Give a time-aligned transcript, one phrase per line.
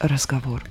[0.00, 0.64] разговор.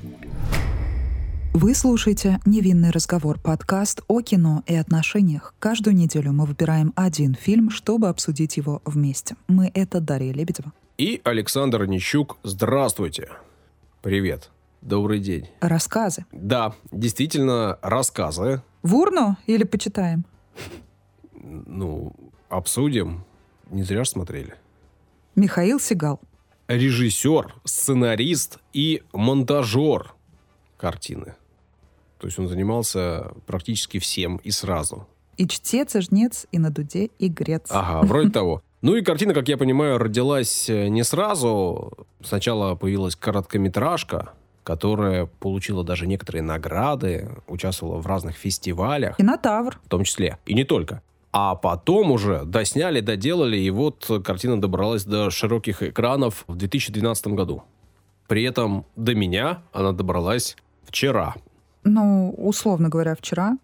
[1.54, 5.54] Вы слушаете «Невинный разговор» подкаст о кино и отношениях.
[5.60, 9.36] Каждую неделю мы выбираем один фильм, чтобы обсудить его вместе.
[9.48, 10.72] Мы— это Дарья Лебедева.
[10.98, 12.38] И Александр Нищук.
[12.44, 13.30] Здравствуйте.
[14.02, 14.52] Привет.
[14.82, 15.50] Добрый день.
[15.60, 16.26] Рассказы.
[16.32, 18.62] Да, действительно, рассказы.
[18.84, 20.26] В урну или почитаем?
[21.34, 22.14] Ну,
[22.48, 23.26] обсудим.
[23.72, 24.56] Не зря ж смотрели.
[25.36, 26.20] Михаил Сигал.
[26.70, 30.14] Режиссер, сценарист и монтажер
[30.78, 31.36] картины.
[32.20, 35.08] То есть он занимался практически всем и сразу.
[35.38, 37.68] И чтец, и жнец, и на дуде, и грец.
[37.70, 38.62] Ага, вроде того.
[38.82, 41.92] Ну и картина, как я понимаю, родилась э, не сразу.
[42.24, 44.32] Сначала появилась короткометражка,
[44.64, 49.18] которая получила даже некоторые награды, участвовала в разных фестивалях.
[49.18, 49.82] Кинотавр.
[49.84, 50.38] В том числе.
[50.46, 51.02] И не только.
[51.32, 57.64] А потом уже досняли, доделали, и вот картина добралась до широких экранов в 2012 году.
[58.28, 61.36] При этом до меня она добралась вчера.
[61.84, 63.58] Ну, условно говоря, вчера.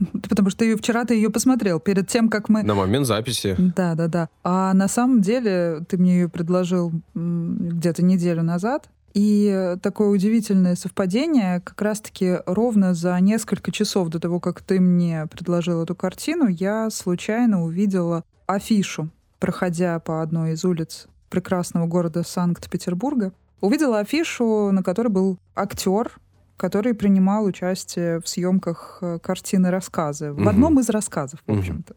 [0.28, 2.62] Потому что ее вчера ты ее посмотрел перед тем, как мы...
[2.62, 3.54] На момент записи.
[3.58, 4.28] Да, да, да.
[4.42, 8.88] А на самом деле ты мне ее предложил где-то неделю назад.
[9.14, 15.26] И такое удивительное совпадение, как раз-таки ровно за несколько часов до того, как ты мне
[15.26, 23.32] предложил эту картину, я случайно увидела афишу, проходя по одной из улиц прекрасного города Санкт-Петербурга.
[23.60, 26.12] Увидела афишу, на которой был актер,
[26.56, 30.32] который принимал участие в съемках э, картины рассказы.
[30.32, 31.94] В одном из рассказов, в общем-то.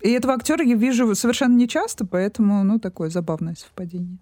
[0.00, 4.18] И этого актера я вижу совершенно нечасто, поэтому, ну, такое забавное совпадение.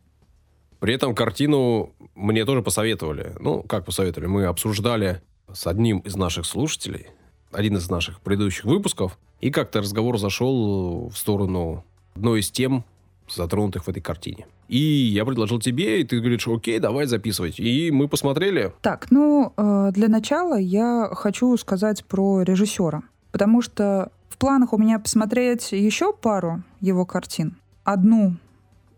[0.80, 3.34] При этом картину мне тоже посоветовали.
[3.40, 4.28] Ну, как посоветовали?
[4.28, 7.06] Мы обсуждали с одним из наших слушателей,
[7.52, 12.84] один из наших предыдущих выпусков, и как-то разговор зашел в сторону одной из тем,
[13.28, 14.46] затронутых в этой картине.
[14.68, 17.58] И я предложил тебе, и ты говоришь, окей, давай записывать.
[17.58, 18.72] И мы посмотрели.
[18.82, 23.02] Так, ну, э, для начала я хочу сказать про режиссера.
[23.32, 27.56] Потому что в планах у меня посмотреть еще пару его картин.
[27.84, 28.36] Одну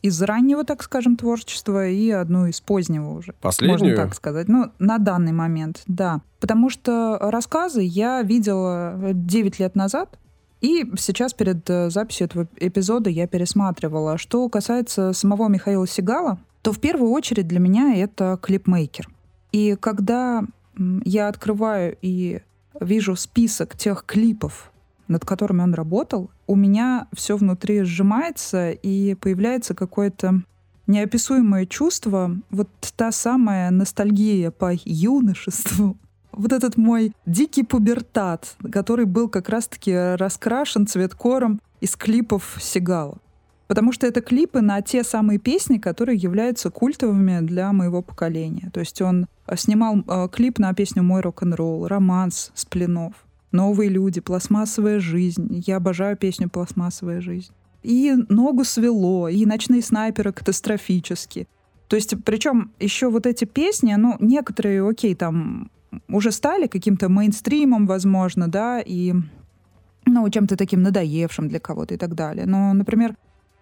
[0.02, 3.34] из раннего, так скажем, творчества и одну из позднего уже.
[3.40, 3.78] Последнюю?
[3.78, 4.48] Можно так сказать.
[4.48, 6.20] Ну, на данный момент, да.
[6.40, 10.18] Потому что рассказы я видела 9 лет назад,
[10.60, 14.18] и сейчас перед э, записью этого эпизода я пересматривала.
[14.18, 19.08] Что касается самого Михаила Сигала, то в первую очередь для меня это клипмейкер.
[19.52, 20.44] И когда
[21.04, 22.40] я открываю и
[22.78, 24.69] вижу список тех клипов,
[25.10, 30.42] над которыми он работал, у меня все внутри сжимается и появляется какое-то
[30.86, 35.96] неописуемое чувство, вот та самая ностальгия по юношеству,
[36.32, 43.18] вот этот мой дикий пубертат, который был как раз-таки раскрашен цветкором из клипов Сигала.
[43.66, 48.68] Потому что это клипы на те самые песни, которые являются культовыми для моего поколения.
[48.72, 53.12] То есть он э, снимал э, клип на песню «Мой рок-н-ролл», «Романс» с Пленов,
[53.52, 55.62] «Новые люди», «Пластмассовая жизнь».
[55.66, 57.52] Я обожаю песню «Пластмассовая жизнь».
[57.82, 61.48] И «Ногу свело», и «Ночные снайперы» катастрофически.
[61.88, 65.70] То есть, причем еще вот эти песни, ну, некоторые, окей, там
[66.08, 69.12] уже стали каким-то мейнстримом, возможно, да, и
[70.06, 72.46] ну, чем-то таким надоевшим для кого-то и так далее.
[72.46, 73.16] Но, например,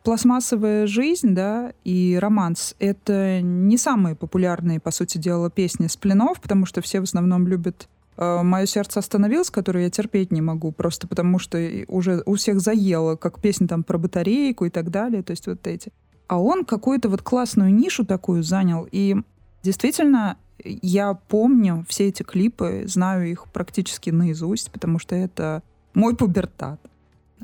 [0.04, 6.40] пластмассовая жизнь, да, и романс— это не самые популярные, по сути дела, песни с пленов,
[6.40, 11.06] потому что все в основном любят «Мое сердце остановилось», которую я терпеть не могу, просто
[11.06, 15.30] потому что уже у всех заело, как песни там про батарейку и так далее, то
[15.30, 15.92] есть вот эти.
[16.26, 19.16] А он какую-то вот классную нишу такую занял, и
[19.62, 25.62] действительно я помню все эти клипы, знаю их практически наизусть, потому что это
[25.94, 26.80] мой пубертат.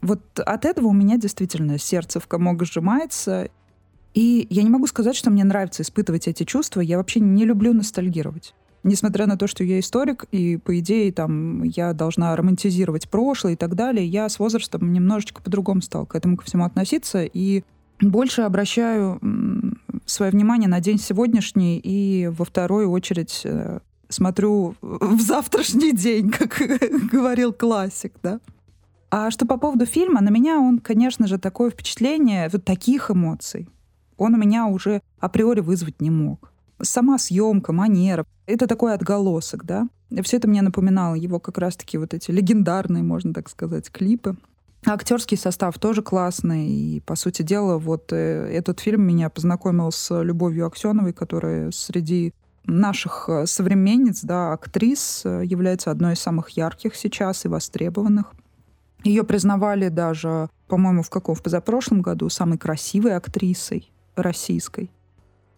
[0.02, 3.48] Вот от этого у меня действительно сердце в комок сжимается.
[4.12, 6.80] И я не могу сказать, что мне нравится испытывать эти чувства.
[6.80, 8.54] Я вообще не люблю ностальгировать.
[8.84, 13.56] Несмотря на то, что я историк, и, по идее, там, я должна романтизировать прошлое и
[13.56, 17.25] так далее, я с возрастом немножечко по-другому стал к этому ко всему относиться.
[17.25, 17.65] И
[18.01, 19.19] больше обращаю
[20.04, 26.60] свое внимание на день сегодняшний и во вторую очередь э, смотрю в завтрашний день, как
[27.13, 28.41] говорил классик, да.
[29.10, 33.69] А что по поводу фильма, на меня он, конечно же, такое впечатление, вот таких эмоций,
[34.16, 36.53] он у меня уже априори вызвать не мог.
[36.82, 39.88] Сама съемка, манера, это такой отголосок, да.
[40.22, 44.36] Все это мне напоминало его как раз-таки вот эти легендарные, можно так сказать, клипы.
[44.86, 46.68] Актерский состав тоже классный.
[46.68, 52.34] И, по сути дела, вот э, этот фильм меня познакомил с Любовью Аксеновой, которая среди
[52.66, 58.32] наших э, современниц, да, актрис, э, является одной из самых ярких сейчас и востребованных.
[59.04, 61.34] Ее признавали даже, по-моему, в каком?
[61.34, 64.91] В позапрошлом году самой красивой актрисой российской.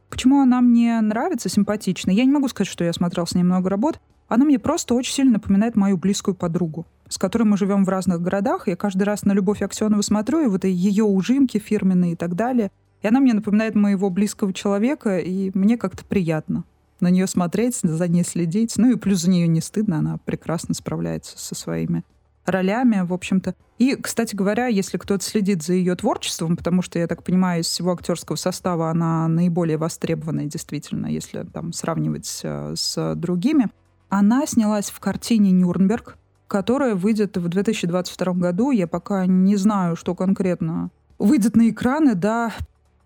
[0.09, 2.11] Почему она мне нравится, симпатична?
[2.11, 4.01] Я не могу сказать, что я смотрел с ней много работ.
[4.29, 8.21] Она мне просто очень сильно напоминает мою близкую подругу, с которой мы живем в разных
[8.21, 8.69] городах.
[8.69, 12.71] Я каждый раз на Любовь Аксенову смотрю, и вот ее ужимки фирменные и так далее.
[13.03, 16.65] И она мне напоминает моего близкого человека, и мне как-то приятно
[17.01, 18.75] на нее смотреть, за ней следить.
[18.77, 22.05] Ну и плюс за нее не стыдно, она прекрасно справляется со своими
[22.47, 23.55] ролями, в общем-то.
[23.79, 27.67] И, кстати говоря, если кто-то следит за ее творчеством, потому что, я так понимаю, из
[27.67, 33.69] всего актерского состава она наиболее востребованная, действительно, если там сравнивать э, с другими,
[34.09, 36.17] она снялась в картине «Нюрнберг»,
[36.49, 38.71] которая выйдет в 2022 году.
[38.71, 42.53] Я пока не знаю, что конкретно выйдет на экраны, да.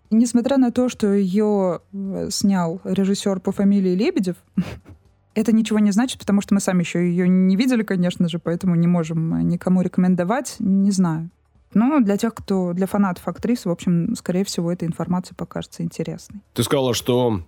[0.09, 4.35] Несмотря на то, что ее э, снял режиссер по фамилии Лебедев,
[5.33, 8.75] Это ничего не значит, потому что мы сами еще ее не видели, конечно же, поэтому
[8.75, 10.55] не можем никому рекомендовать.
[10.59, 11.29] Не знаю.
[11.73, 16.41] Но для тех, кто, для фанатов актрис, в общем, скорее всего, эта информация покажется интересной.
[16.53, 17.43] Ты сказала, что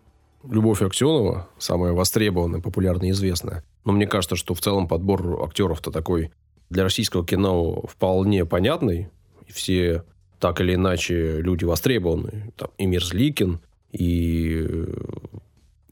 [0.50, 3.64] Любовь Аксенова самая востребованная, популярная известная.
[3.86, 6.32] Но мне кажется, что в целом подбор актеров-то такой
[6.70, 9.10] для российского кино вполне понятный.
[9.48, 10.04] Все
[10.40, 12.52] так или иначе люди востребованные.
[12.58, 13.60] Там и Мерзликин,
[13.92, 14.86] и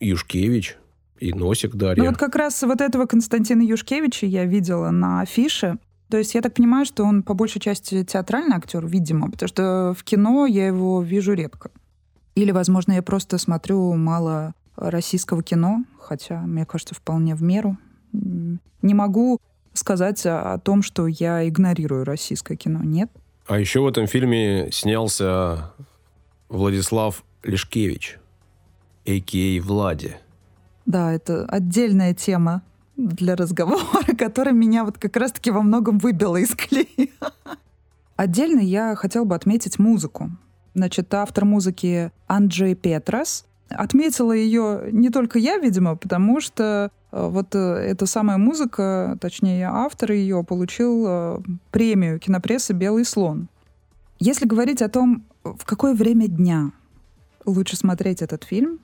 [0.00, 0.76] Юшкевич,
[1.22, 2.02] и носик дарья.
[2.02, 5.78] Ну вот как раз вот этого Константина Юшкевича я видела на афише.
[6.10, 9.94] То есть я так понимаю, что он по большей части театральный актер, видимо, потому что
[9.96, 11.70] в кино я его вижу редко.
[12.34, 17.78] Или, возможно, я просто смотрю мало российского кино, хотя, мне кажется, вполне в меру.
[18.12, 19.38] Не могу
[19.74, 22.80] сказать о том, что я игнорирую российское кино.
[22.82, 23.10] Нет.
[23.46, 25.72] А еще в этом фильме снялся
[26.48, 28.18] Владислав Лешкевич,
[29.06, 29.62] а.к.а.
[29.62, 30.16] Влади.
[30.86, 32.62] Да, это отдельная тема
[32.96, 37.12] для разговора, которая меня вот как раз-таки во многом выбила из колеи.
[38.16, 40.30] Отдельно я хотела бы отметить музыку.
[40.74, 43.46] Значит, автор музыки Анджей Петрас.
[43.68, 49.68] Отметила ее не только я, видимо, потому что э, вот э, эта самая музыка, точнее,
[49.68, 51.38] автор ее получил э,
[51.70, 53.48] премию кинопрессы «Белый слон».
[54.18, 56.70] Если говорить о том, в какое время дня
[57.44, 58.78] лучше смотреть этот фильм,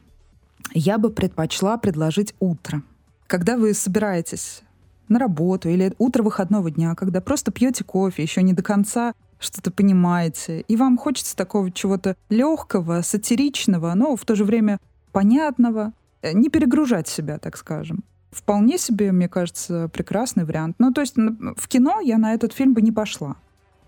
[0.75, 2.83] я бы предпочла предложить утро.
[3.27, 4.63] Когда вы собираетесь
[5.09, 9.71] на работу или утро выходного дня, когда просто пьете кофе, еще не до конца что-то
[9.71, 14.79] понимаете, и вам хочется такого чего-то легкого, сатиричного, но в то же время
[15.13, 18.03] понятного, э, не перегружать себя, так скажем.
[18.31, 20.77] Вполне себе, мне кажется, прекрасный вариант.
[20.79, 23.37] Ну, то есть в кино я на этот фильм бы не пошла.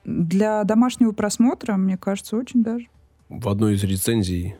[0.04, 2.86] Для домашнего просмотра, мне кажется, очень даже.
[3.28, 4.54] В одной из рецензий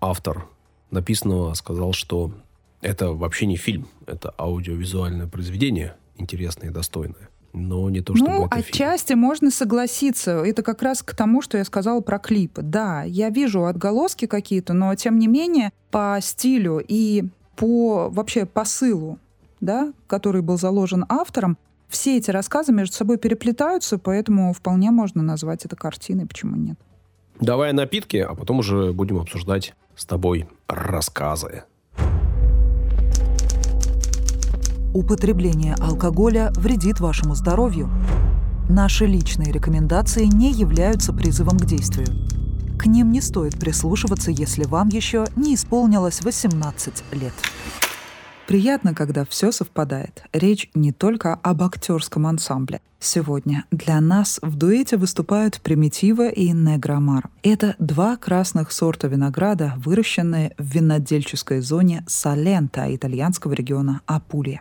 [0.00, 0.48] автор
[0.90, 2.32] написанного сказал, что
[2.80, 7.28] это вообще не фильм, это аудиовизуальное произведение, интересное и достойное.
[7.52, 9.20] Но не то, чтобы ну, это отчасти фильм.
[9.20, 10.42] можно согласиться.
[10.44, 12.60] Это как раз к тому, что я сказала про клипы.
[12.60, 17.24] Да, я вижу отголоски какие-то, но тем не менее по стилю и
[17.56, 19.18] по вообще посылу,
[19.60, 21.56] да, который был заложен автором,
[21.88, 26.78] все эти рассказы между собой переплетаются, поэтому вполне можно назвать это картиной, почему нет.
[27.40, 31.64] Давай напитки, а потом уже будем обсуждать с тобой рассказы.
[34.94, 37.90] Употребление алкоголя вредит вашему здоровью.
[38.68, 42.06] Наши личные рекомендации не являются призывом к действию.
[42.78, 47.32] К ним не стоит прислушиваться, если вам еще не исполнилось 18 лет.
[48.46, 50.22] Приятно, когда все совпадает.
[50.32, 52.80] Речь не только об актерском ансамбле.
[53.00, 57.28] Сегодня для нас в дуэте выступают Примитива и Негромар.
[57.42, 64.60] Это два красных сорта винограда, выращенные в винодельческой зоне Салента итальянского региона Апулия.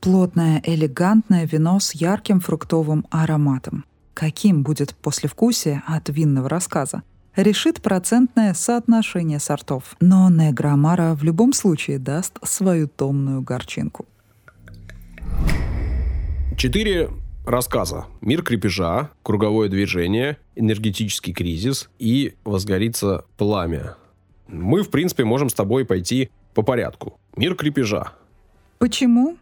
[0.00, 3.84] Плотное, элегантное вино с ярким фруктовым ароматом.
[4.14, 7.02] Каким будет послевкусие от винного рассказа?
[7.36, 9.96] Решит процентное соотношение сортов.
[10.00, 14.06] Но Неграмара в любом случае даст свою томную горчинку.
[16.56, 17.10] Четыре
[17.44, 18.06] рассказа.
[18.20, 23.96] Мир крепежа, круговое движение, энергетический кризис и возгорится пламя.
[24.48, 27.18] Мы, в принципе, можем с тобой пойти по порядку.
[27.36, 28.12] Мир крепежа.
[28.78, 29.36] Почему?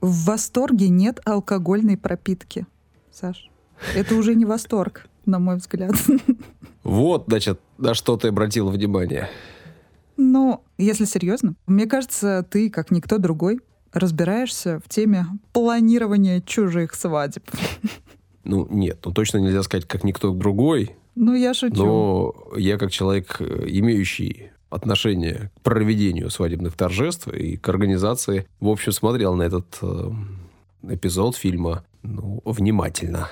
[0.00, 2.66] В восторге нет алкогольной пропитки,
[3.12, 3.50] Саш.
[3.94, 5.92] Это уже не восторг, на мой взгляд.
[6.82, 9.28] Вот, значит, на что ты обратил внимание.
[10.16, 13.58] Ну, если серьезно, мне кажется, ты, как никто другой,
[13.92, 17.42] разбираешься в теме планирования чужих свадеб.
[18.44, 20.92] Ну, нет, ну точно нельзя сказать, как никто другой.
[21.16, 21.74] Ну, я шучу.
[21.74, 28.92] Но я как человек, имеющий отношение к проведению свадебных торжеств и к организации, в общем,
[28.92, 30.10] смотрел на этот э,
[30.82, 33.28] эпизод фильма ну, внимательно.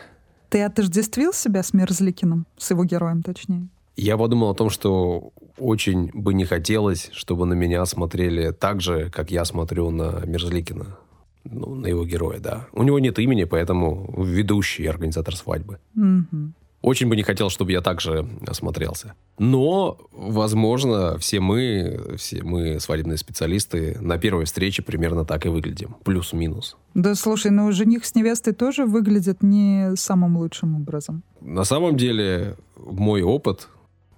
[0.54, 3.66] Ты отождествил себя с Мерзликиным, с его героем, точнее?
[3.96, 9.10] Я подумал о том, что очень бы не хотелось, чтобы на меня смотрели так же,
[9.10, 10.96] как я смотрю на Мерзликина.
[11.42, 12.68] Ну, на его героя, да.
[12.72, 15.80] У него нет имени, поэтому ведущий организатор свадьбы.
[15.94, 16.54] Мгм.
[16.84, 19.14] Очень бы не хотел, чтобы я также осмотрелся.
[19.38, 25.96] Но, возможно, все мы, все мы свадебные специалисты, на первой встрече примерно так и выглядим.
[26.04, 26.76] Плюс-минус.
[26.92, 31.22] Да слушай, ну жених с невестой тоже выглядят не самым лучшим образом.
[31.40, 33.68] На самом деле, мой опыт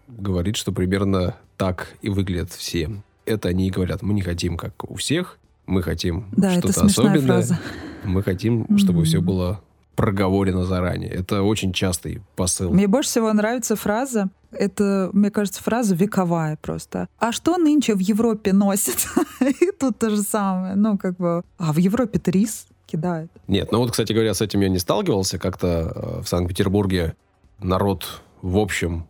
[0.08, 2.90] говорит, что примерно так и выглядят все.
[3.26, 7.20] Это они и говорят, мы не хотим, как у всех, мы хотим Да, что-то особенное.
[7.26, 7.61] фраза.
[8.04, 9.04] Мы хотим, чтобы Мгм.
[9.06, 9.61] все было
[9.96, 11.10] проговорено заранее.
[11.10, 12.70] Это очень частый посыл.
[12.70, 17.08] Мне больше всего нравится фраза, это, мне кажется, фраза вековая просто.
[17.18, 19.06] А что нынче в Европе носят?
[19.40, 20.74] И тут то же самое.
[20.76, 23.30] Ну, как бы, а в Европе-то рис кидают.
[23.48, 25.38] Нет, ну вот, кстати говоря, с этим я не сталкивался.
[25.38, 27.16] Как-то э, в Санкт-Петербурге
[27.60, 29.06] народ, в общем,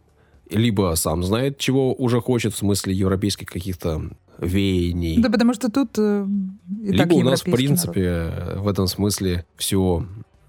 [0.51, 5.91] либо сам знает, чего уже хочет, в смысле европейских каких-то веяний, Да потому что тут
[5.99, 6.27] э,
[6.83, 7.57] либо у нас, в европейский народ.
[7.57, 10.07] принципе, э, в этом смысле все,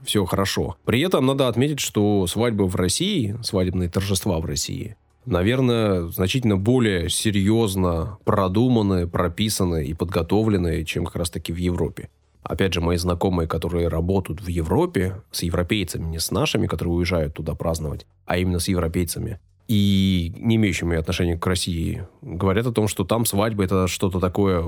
[0.08, 0.78] все хорошо.
[0.86, 4.96] При этом надо отметить, что свадьбы в России, свадебные торжества в России,
[5.26, 12.10] наверное, значительно более серьезно продуманы, прописаны и подготовлены, чем как раз-таки в Европе.
[12.42, 17.34] Опять же, мои знакомые, которые работают в Европе, с европейцами, не с нашими, которые уезжают
[17.34, 22.88] туда праздновать, а именно с европейцами, и не имеющими отношения к России, говорят о том,
[22.88, 24.64] что там свадьба это что-то такое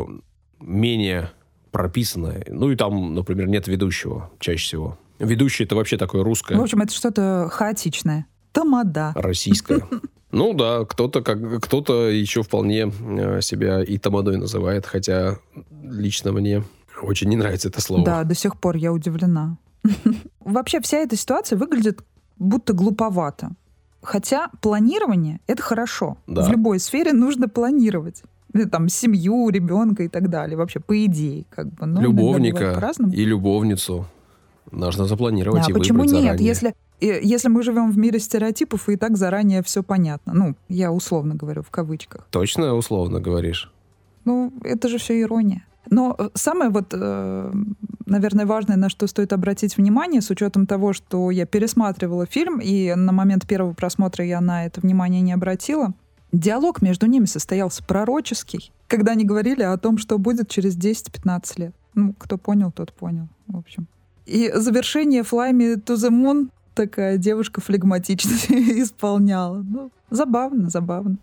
[0.60, 1.32] менее
[1.72, 2.46] прописанное.
[2.50, 4.98] Ну и там, например, нет ведущего чаще всего.
[5.20, 8.26] Ведущий это вообще такое русское, В общем, это что-то хаотичное.
[8.52, 9.12] Тамада.
[9.16, 9.82] российское.
[10.32, 15.40] Ну да, кто-то как кто-то еще вполне э, себя и тамадой называет, хотя
[15.82, 16.64] лично мне
[17.02, 18.06] очень не нравится это слово.
[18.06, 19.58] Да, до сих пор я удивлена.
[20.40, 22.02] Вообще вся эта ситуация выглядит
[22.38, 23.52] будто глуповато.
[24.02, 26.18] Хотя планирование— это хорошо.
[26.28, 26.46] Да.
[26.46, 28.24] В любой сфере нужно планировать.
[28.54, 30.58] Э, Там семью, ребенка и так далее.
[30.58, 31.86] Вообще, по идее, как бы.
[31.86, 34.06] Ну, Любовника и любовницу
[34.72, 36.24] нужно запланировать А и почему выбрать нет?
[36.24, 36.48] заранее.
[36.48, 40.34] Если, э, если мы живем в мире стереотипов, и так заранее все понятно.
[40.34, 42.28] Ну, я условно говорю, в кавычках.
[42.32, 43.72] Точно условно говоришь?
[44.26, 45.66] Ну, это же все ирония.
[45.90, 47.54] Но э, самое вот, э,
[48.06, 52.94] наверное, важное, на что стоит обратить внимание, с учетом того, что я пересматривала фильм, и
[52.96, 55.94] на момент первого просмотра я на это внимание не обратила,
[56.32, 61.76] диалог между ними состоялся пророческий, когда они говорили о том, что будет через 10-15 лет.
[61.96, 63.88] Ну, кто понял, тот понял, в общем.
[64.30, 68.32] И завершение «Fly me to the moon» такая девушка флегматично
[68.80, 69.64] исполняла.
[69.68, 71.18] Ну, забавно, забавно.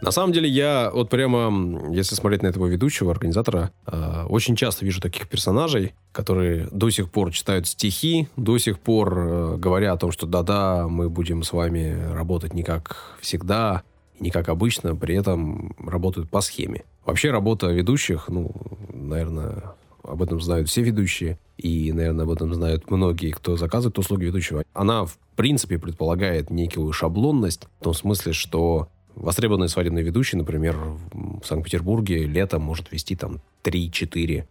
[0.00, 4.86] На самом деле, я вот прямо, если смотреть на этого ведущего, организатора, э, очень часто
[4.86, 9.98] вижу таких персонажей, которые до сих пор читают стихи, до сих пор э, говоря о
[9.98, 13.82] том, что да-да, мы будем с вами работать не как всегда,
[14.18, 16.84] не как обычно, при этом работают по схеме.
[17.04, 18.52] Вообще работа ведущих, ну,
[18.92, 19.74] наверное,
[20.08, 24.64] об этом знают все ведущие, и, наверное, об этом знают многие, кто заказывает услуги ведущего.
[24.72, 30.76] Она, в принципе, предполагает некую шаблонность, в том смысле, что востребованный свадебный ведущий, например,
[31.12, 34.48] в Санкт-Петербурге летом может вести там 3, 4,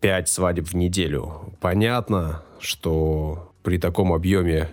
[0.00, 1.54] 5 свадеб в неделю.
[1.60, 4.70] Понятно, что при таком объеме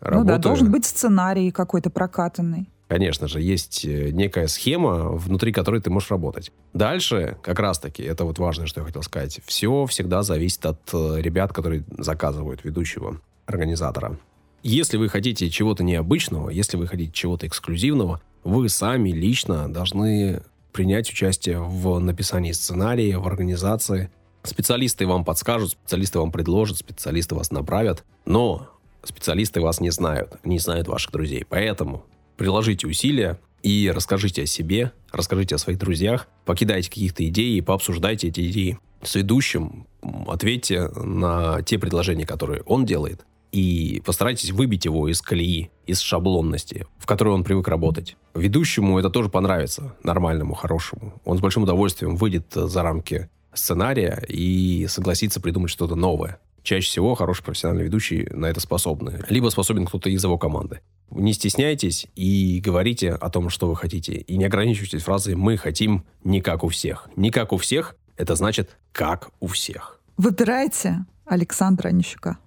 [0.00, 0.24] работы...
[0.24, 2.68] Ну да, должен быть сценарий какой-то прокатанный.
[2.94, 6.52] Конечно же, есть э, некая схема, внутри которой ты можешь работать.
[6.74, 11.16] Дальше, как раз-таки, это вот важное, что я хотел сказать, все всегда зависит от э,
[11.20, 14.16] ребят, которые заказывают ведущего, организатора.
[14.62, 21.10] Если вы хотите чего-то необычного, если вы хотите чего-то эксклюзивного, вы сами лично должны принять
[21.10, 24.08] участие в написании сценария, в организации.
[24.44, 28.68] Специалисты вам подскажут, специалисты вам предложат, специалисты вас направят, но
[29.02, 31.44] специалисты вас не знают, не знают ваших друзей.
[31.48, 32.04] Поэтому
[32.36, 38.48] приложите усилия и расскажите о себе, расскажите о своих друзьях, покидайте каких-то идеи, пообсуждайте эти
[38.50, 39.86] идеи с ведущим,
[40.26, 46.86] ответьте на те предложения, которые он делает, и постарайтесь выбить его из колеи, из шаблонности,
[46.98, 48.16] в которой он привык работать.
[48.34, 51.14] Ведущему это тоже понравится, нормальному, хорошему.
[51.24, 56.40] Он с большим удовольствием выйдет за рамки сценария и согласится придумать что-то новое.
[56.64, 59.22] Чаще всего хороший профессиональный ведущий на это способны.
[59.28, 60.80] Либо способен кто-то из его команды.
[61.10, 64.14] Не стесняйтесь и говорите о том, что вы хотите.
[64.14, 67.10] И не ограничивайтесь фразой «мы хотим не как у всех».
[67.16, 70.00] Не как у всех– это значит «как у всех».
[70.16, 72.38] Выбирайте Александра Онищука.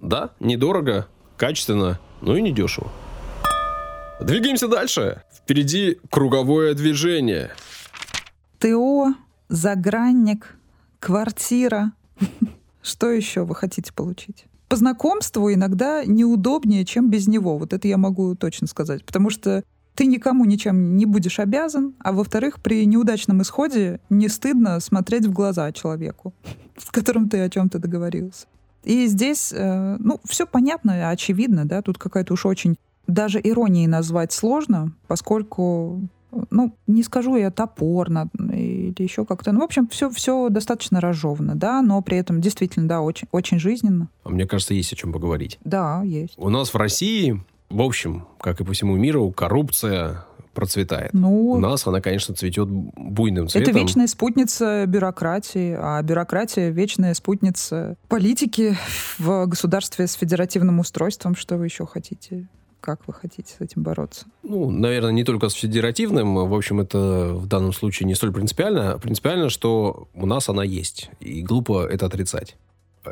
[0.00, 2.92] Да, недорого, качественно, ну и недешево.
[4.20, 5.24] Двигаемся дальше.
[5.34, 7.50] Впереди круговое движение.
[8.60, 9.14] ТО,
[9.48, 10.56] загранник,
[11.00, 11.90] квартира.
[12.86, 14.44] Что еще вы хотите получить?
[14.68, 17.58] По знакомству иногда неудобнее, чем без него.
[17.58, 19.04] Вот это я могу точно сказать.
[19.04, 19.64] Потому что
[19.96, 25.32] ты никому ничем не будешь обязан, а во-вторых, при неудачном исходе не стыдно смотреть в
[25.32, 26.32] глаза человеку,
[26.78, 28.46] с которым ты о чем-то договорился.
[28.84, 32.76] И здесь, э, ну, все понятно, очевидно, да, тут какая-то уж очень
[33.08, 36.08] даже иронией назвать сложно, поскольку
[36.50, 39.52] ну, не скажу я топорно или еще как-то.
[39.52, 43.58] Ну, в общем, все, все достаточно разжевано, да, но при этом действительно, да, очень, очень
[43.58, 44.08] жизненно.
[44.24, 45.58] А мне кажется, есть о чем поговорить.
[45.64, 46.34] Да, есть.
[46.36, 50.24] У нас в России, в общем, как и по всему миру, коррупция
[50.56, 51.12] процветает.
[51.12, 53.70] Ну, У нас она, конечно, цветет буйным цветом.
[53.70, 58.74] это вечная спутница бюрократии, а бюрократия— вечная спутница политики
[59.18, 61.36] в государстве с федеративным устройством.
[61.36, 62.48] Что вы еще хотите?
[62.86, 64.26] Как вы хотите с этим бороться?
[64.44, 66.36] Ну, наверное, не только с федеративным.
[66.48, 69.00] В общем, это в данном случае не столь принципиально.
[69.02, 71.10] Принципиально, что у нас она есть.
[71.18, 72.56] И глупо это отрицать.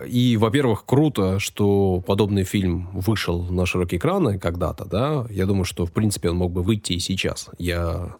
[0.06, 5.26] И, во-первых, круто, что подобный фильм вышел на широкие экраны когда-то, да.
[5.28, 7.50] Я думаю, что, в принципе, он мог бы выйти и сейчас.
[7.58, 8.14] Я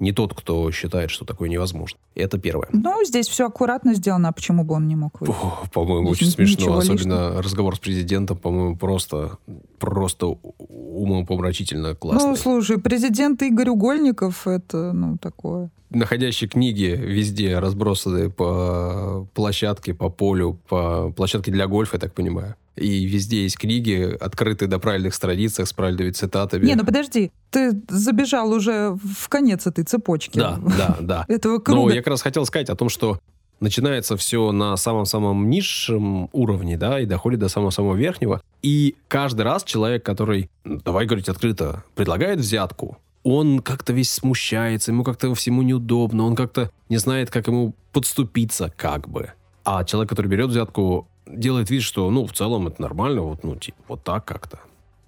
[0.00, 1.98] не тот, кто считает, что такое невозможно.
[2.14, 2.68] Это первое.
[2.72, 5.34] Ну, здесь все аккуратно сделано, а почему бы он не мог выйти?
[5.72, 6.78] По-моему, очень смешно.
[6.78, 7.42] Особенно лишнего.
[7.42, 9.38] разговор с президентом, по-моему, просто,
[9.78, 12.30] просто умопомрачительно классный.
[12.30, 15.70] Ну, слушай, президент Игорь Угольников— это, ну, такое.
[15.90, 22.56] Находящие книги везде разбросаны по площадке, по полю, по площадке для гольфа, я так понимаю.
[22.76, 26.64] И везде есть книги, открытые до правильных страницах, с правильными цитатами.
[26.64, 30.38] Не, ну подожди, ты забежал уже в конец этой цепочки.
[30.38, 31.24] Да, да, да.
[31.28, 31.92] Этого Но круга.
[31.92, 33.18] я как раз хотел сказать о том, что
[33.60, 38.40] начинается все на самом-самом низшем уровне, да, и доходит до самого-самого верхнего.
[38.62, 45.04] И каждый раз человек, который, давай говорить открыто, предлагает взятку, он как-то весь смущается, ему
[45.04, 49.32] как-то всему неудобно, он как-то не знает, как ему подступиться, как бы.
[49.64, 53.56] А человек, который берет взятку, делает вид, что, ну, в целом это нормально, вот, ну,
[53.56, 54.60] типа, вот так как-то.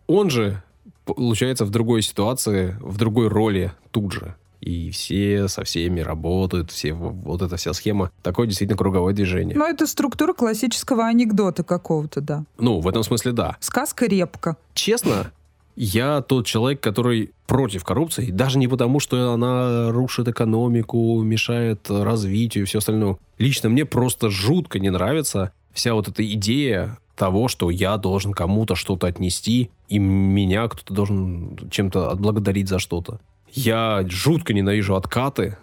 [0.06, 0.62] Он же,
[1.04, 4.34] получается, в другой ситуации, в другой роли тут же.
[4.60, 8.12] И все со всеми работают, все, вот эта вся схема.
[8.22, 9.56] Такое действительно круговое движение.
[9.56, 12.44] Ну, это структура классического анекдота какого-то, да.
[12.58, 13.56] Ну, в этом смысле да.
[13.58, 14.56] Сказка «Репка».
[14.74, 15.32] Честно,
[15.76, 22.64] я тот человек, который против коррупции, даже не потому, что она рушит экономику, мешает развитию
[22.64, 23.18] и все остальное.
[23.38, 28.74] Лично мне просто жутко не нравится вся вот эта идея того, что я должен кому-то
[28.74, 33.20] что-то отнести, и меня кто-то должен чем-то отблагодарить за что-то.
[33.52, 35.58] Я жутко ненавижу откаты,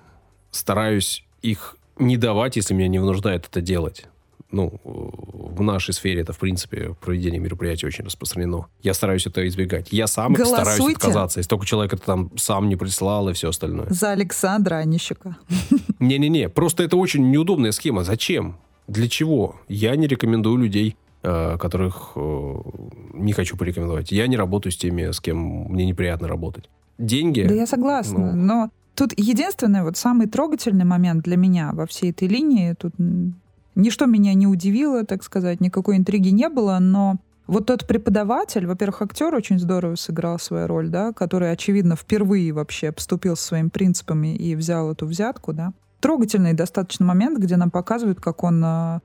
[0.51, 4.05] стараюсь их не давать, если меня не вынуждает это делать.
[4.51, 8.65] Ну, в нашей сфере это, в принципе, проведение мероприятий очень распространено.
[8.81, 9.89] Я стараюсь это избегать.
[9.91, 11.39] Я сам стараюсь отказаться.
[11.39, 13.87] Если только человек это там сам не прислал и все остальное.
[13.89, 15.37] За Александра Онищука.
[15.99, 18.03] Не-не-не, просто это очень неудобная схема.
[18.03, 18.57] Зачем?
[18.87, 19.55] Для чего?
[19.67, 22.55] Я не рекомендую людей, э, которых э,
[23.13, 24.11] не хочу порекомендовать.
[24.11, 25.37] Я не работаю с теми, с кем
[25.69, 26.69] мне неприятно работать.
[26.97, 27.43] Деньги...
[27.43, 28.45] Да я согласна, ну.
[28.45, 32.93] но тут единственный вот самый трогательный момент для меня во всей этой линии, тут
[33.81, 39.01] ничто меня не удивило, так сказать, никакой интриги не было, но вот тот преподаватель, во-первых,
[39.01, 44.35] актер очень здорово сыграл свою роль, да, который, очевидно, впервые вообще поступил со своими принципами
[44.35, 45.73] и взял эту взятку, да.
[45.99, 48.99] Трогательный достаточно момент, где нам показывают, как он э,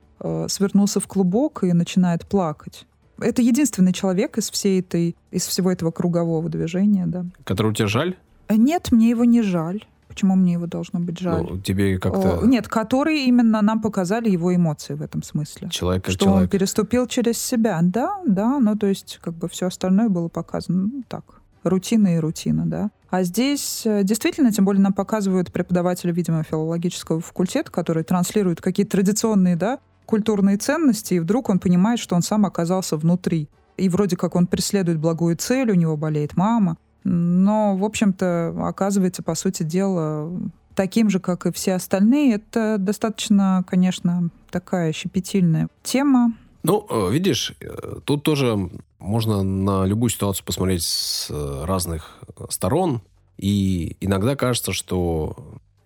[0.49, 2.87] свернулся в клубок и начинает плакать.
[3.19, 7.25] Это единственный человек из всей этой, из всего этого кругового движения, да.
[7.45, 8.15] Которого тебе жаль?
[8.51, 9.85] Нет, мне его не жаль.
[10.15, 11.43] Почему мне его должно быть жаль?
[11.43, 12.39] Ну, тебе как-то...
[12.39, 15.69] О, Нет, которые именно нам показали его эмоции в этом смысле.
[15.71, 16.51] Человек как что он человек.
[16.53, 17.81] переступил через себя.
[17.83, 20.89] Да, да, ну то есть как бы все остальное было показано.
[20.93, 21.25] Ну, так,
[21.65, 22.91] рутина и рутина, да.
[23.11, 28.93] А здесь э, действительно, тем более нам показывают преподаватели, видимо, филологического факультета, который транслирует какие-то
[28.93, 33.49] традиционные, да, культурные ценности, и вдруг он понимает, что он сам оказался внутри.
[33.77, 36.77] И вроде как он преследует благую цель, у него болеет мама.
[37.05, 40.33] Но, в общем-то, оказывается, по сути дела,
[40.75, 42.35] таким же, как и все остальные.
[42.35, 46.35] Это достаточно, конечно, такая щепетильная тема.
[46.63, 53.03] Ну, э, видишь, э, тут тоже можно на любую ситуацию посмотреть с э, разных сторон.
[53.37, 55.37] И иногда кажется, что,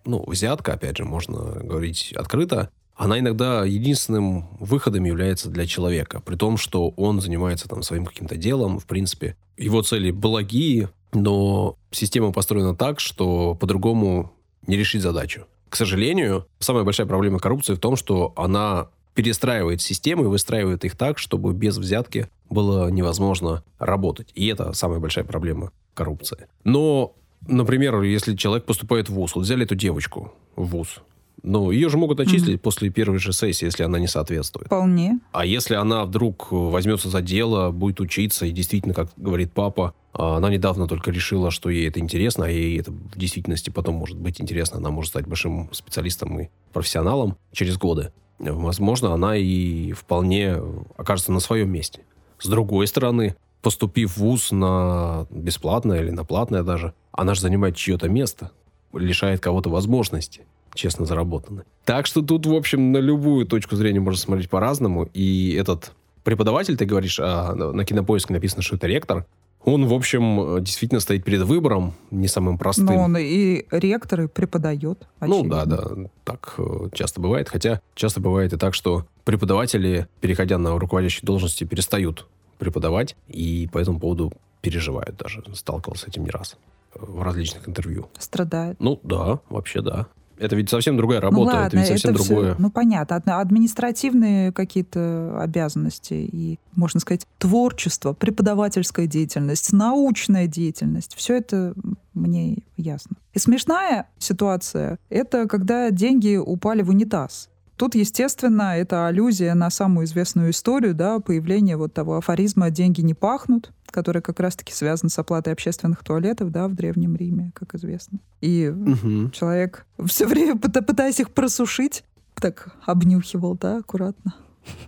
[0.05, 6.21] ну, взятка, опять же, можно говорить открыто, она иногда единственным выходом является для человека.
[6.21, 11.75] При том, что он занимается там своим каким-то делом, в принципе, его цели благие, но
[11.91, 14.33] система построена так, что по-другому
[14.67, 15.45] не решить задачу.
[15.69, 20.95] К сожалению, самая большая проблема коррупции в том, что она перестраивает системы и выстраивает их
[20.95, 24.31] так, чтобы без взятки было невозможно работать.
[24.33, 26.47] И это самая большая проблема коррупции.
[26.63, 27.13] Но,
[27.47, 31.01] например, если человек поступает в ВУЗ, вот взяли эту девочку в ВУЗ,
[31.43, 32.63] Ну, ее же могут отчислить mm-hmm.
[32.63, 34.67] после первой же сессии, если она не соответствует.
[34.67, 35.19] Вполне.
[35.31, 40.37] А если она вдруг возьмется за дело, будет учиться, и действительно, как говорит папа, а,
[40.37, 44.17] она недавно только решила, что ей это интересно, а ей это в действительности потом может
[44.17, 48.11] быть интересно, она может стать большим специалистом и профессионалом через годы.
[48.39, 50.57] Возможно, она и вполне
[50.97, 52.01] окажется на своем месте.
[52.39, 57.75] С другой стороны, поступив в ВУЗ на бесплатное или на платное даже, она же занимает
[57.75, 58.51] чье-то место,
[58.93, 61.63] лишает кого-то возможности честно заработаны.
[61.85, 65.09] Так что тут, в общем, на любую точку зрения можно смотреть по-разному.
[65.13, 65.91] И этот
[66.23, 69.25] преподаватель, ты говоришь, а на кинопоиске написано, что это ректор,
[69.63, 72.85] он, в общем, действительно стоит перед выбором, не самым простым.
[72.85, 75.07] Но он и ректор, и преподает.
[75.19, 75.43] Очевидно.
[75.43, 77.49] Ну да, да, так э, часто бывает.
[77.49, 82.25] Хотя часто бывает и так, что преподаватели, переходя на руководящие должности, перестают
[82.57, 85.43] преподавать, и по этому поводу переживают даже.
[85.53, 86.57] Сталкивался с этим не раз
[86.95, 88.09] в различных интервью.
[88.17, 88.79] Страдают.
[88.79, 90.07] Ну да, вообще да.
[90.39, 92.53] Это ведь совсем другая работа, ну, ладно, это ведь совсем это другое.
[92.53, 101.37] Все, ну понятно, административные какие-то обязанности и, можно сказать, творчество, преподавательская деятельность, научная деятельность, все
[101.37, 101.73] это
[102.13, 103.17] мне ясно.
[103.33, 107.48] И смешная ситуация— это когда деньги упали в унитаз.
[107.79, 113.13] Тут, естественно, это аллюзия на самую известную историю, да, появление вот того афоризма «деньги не
[113.13, 118.19] пахнут», который как раз-таки связан с оплатой общественных туалетов, да, в Древнем Риме, как известно.
[118.41, 119.29] И угу.
[119.29, 122.03] человек все время, пытаясь их просушить,
[122.35, 124.35] так обнюхивал, да, аккуратно.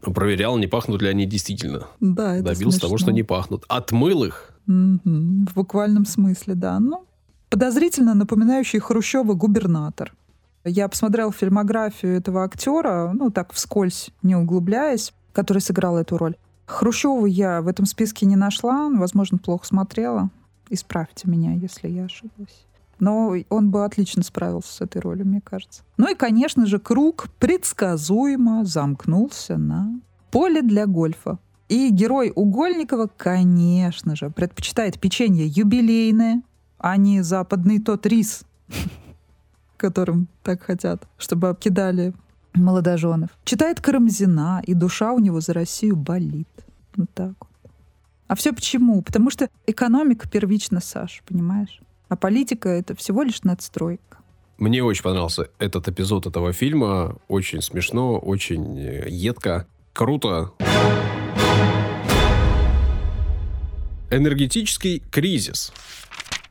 [0.01, 1.87] Проверял, не пахнут ли они действительно.
[2.01, 2.87] Да, это Добился смешно.
[2.89, 3.63] того, что не пахнут.
[3.69, 4.51] Отмыл их.
[4.67, 4.99] Угу.
[5.05, 6.77] В буквальном смысле, да.
[6.81, 7.05] Ну,
[7.49, 10.13] подозрительно напоминающий Хрущева губернатор.
[10.63, 16.35] Я посмотрела фильмографию этого актера, ну, так вскользь, не углубляясь, который сыграл эту роль.
[16.65, 20.29] Хрущеву я в этом списке не нашла, возможно, плохо смотрела.
[20.69, 22.65] Исправьте меня, если я ошиблась.
[22.99, 25.81] Но он бы отлично справился с этой ролью, мне кажется.
[25.97, 31.39] Ну и, конечно же, круг предсказуемо замкнулся на поле для гольфа.
[31.67, 36.43] И герой Угольникова, конечно же, предпочитает печенье юбилейное,
[36.77, 38.43] а не западный тот рис,
[39.81, 42.13] которым так хотят, чтобы обкидали
[42.53, 43.29] молодоженов.
[43.43, 46.47] Читает Карамзина, и душа у него за Россию болит.
[46.95, 47.71] Вот так вот.
[48.27, 49.01] А все почему?
[49.01, 51.81] Потому что экономика первична, Саш, понимаешь?
[52.09, 54.17] А политика— это всего лишь надстройка.
[54.57, 57.17] Мне очень понравился этот эпизод этого фильма.
[57.27, 59.65] Очень смешно, очень э, едко.
[59.93, 60.51] Круто.
[64.11, 65.73] Энергетический кризис.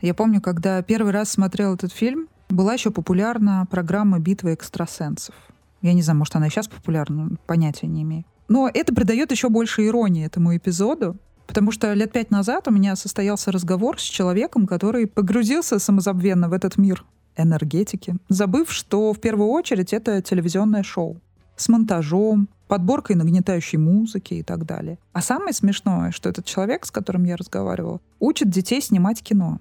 [0.00, 5.34] Я помню, когда первый раз смотрел этот фильм, была еще популярна программа «Битва экстрасенсов».
[5.82, 8.24] Я не знаю, может, она и сейчас популярна, понятия не имею.
[8.48, 12.96] Но это придает еще больше иронии этому эпизоду, потому что лет пять назад у меня
[12.96, 17.04] состоялся разговор с человеком, который погрузился самозабвенно в этот мир
[17.36, 21.20] энергетики, забыв, что в первую очередь это телевизионное шоу
[21.56, 24.98] с монтажом, подборкой нагнетающей музыки и так далее.
[25.12, 29.60] А самое смешное, что этот человек, с которым я разговаривала, учит детей снимать кино.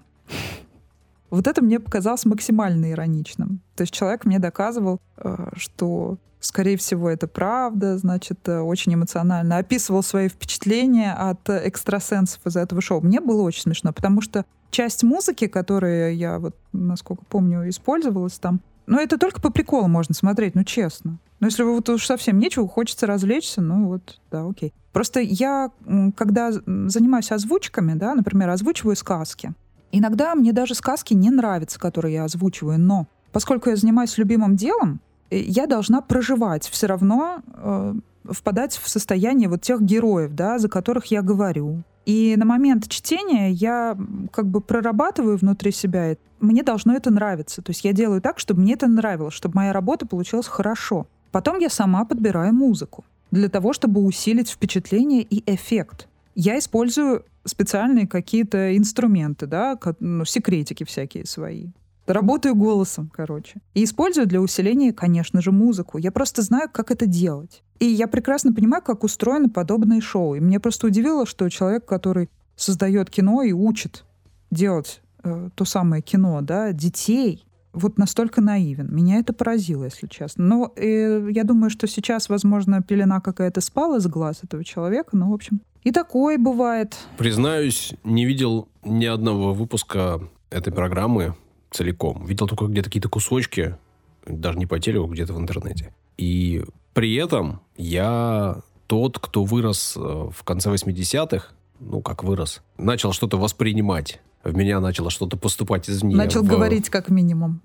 [1.30, 3.62] Вот это мне показалось максимально ироничным.
[3.76, 9.58] То есть человек мне доказывал, э, что, скорее всего, это правда, значит, э, очень эмоционально
[9.58, 13.02] описывал свои впечатления от экстрасенсов из этого шоу.
[13.02, 18.62] Мне было очень смешно, потому что часть музыки, которую я, вот, насколько помню, использовалась там,
[18.88, 21.20] ну, это только по приколу можно смотреть, ну, честно.
[21.40, 24.74] Но если вы вот уж совсем нечего, хочется развлечься, ну вот, да, окей.
[24.92, 25.72] Просто я,
[26.18, 29.54] когда занимаюсь озвучками, да, например, озвучиваю сказки,
[29.92, 35.00] Иногда мне даже сказки не нравятся, которые я озвучиваю, но поскольку я занимаюсь любимым делом,
[35.30, 37.94] э, я должна проживать все равно, э,
[38.26, 41.84] впадать в состояние вот тех героев, да, за которых я говорю.
[42.06, 43.98] И на момент чтения я
[44.32, 46.16] как бы прорабатываю внутри себя.
[46.40, 47.62] Мне должно это нравиться.
[47.62, 51.08] То есть я делаю так, чтобы мне это нравилось, чтобы моя работа получилась хорошо.
[51.32, 56.08] Потом я сама подбираю музыку для того, чтобы усилить впечатление и эффект.
[56.36, 61.68] Я использую специальные какие-то инструменты, да, ну, секретики всякие свои.
[62.08, 63.62] Работаю голосом, короче.
[63.76, 66.00] И использую для усиления, конечно же, музыку.
[66.00, 67.64] Я просто знаю, как это делать.
[67.80, 70.34] И я прекрасно понимаю, как устроены подобные шоу.
[70.34, 74.06] И мне просто удивило, что человек, который создает кино и учит
[74.50, 78.94] делать э, то самое кино, да, детей, вот настолько наивен.
[78.94, 80.44] Меня это поразило, если честно.
[80.46, 85.16] Но э, я думаю, что сейчас, возможно, пелена какая-то спала с глаз этого человека.
[85.16, 86.98] Но, в общем, и такое бывает.
[87.18, 91.36] Признаюсь, не видел ни одного выпуска этой программы
[91.72, 92.26] целиком.
[92.26, 93.78] Видел только где-то какие-то кусочки,
[94.26, 95.94] даже не по телеку, где-то в интернете.
[96.18, 96.64] И
[96.94, 103.38] при этом я тот, кто вырос э, в конце 80-х, ну, как вырос, начал что-то
[103.38, 106.16] воспринимать в меня начало что-то поступать извне.
[106.16, 106.48] Начал в...
[106.48, 107.62] говорить как минимум.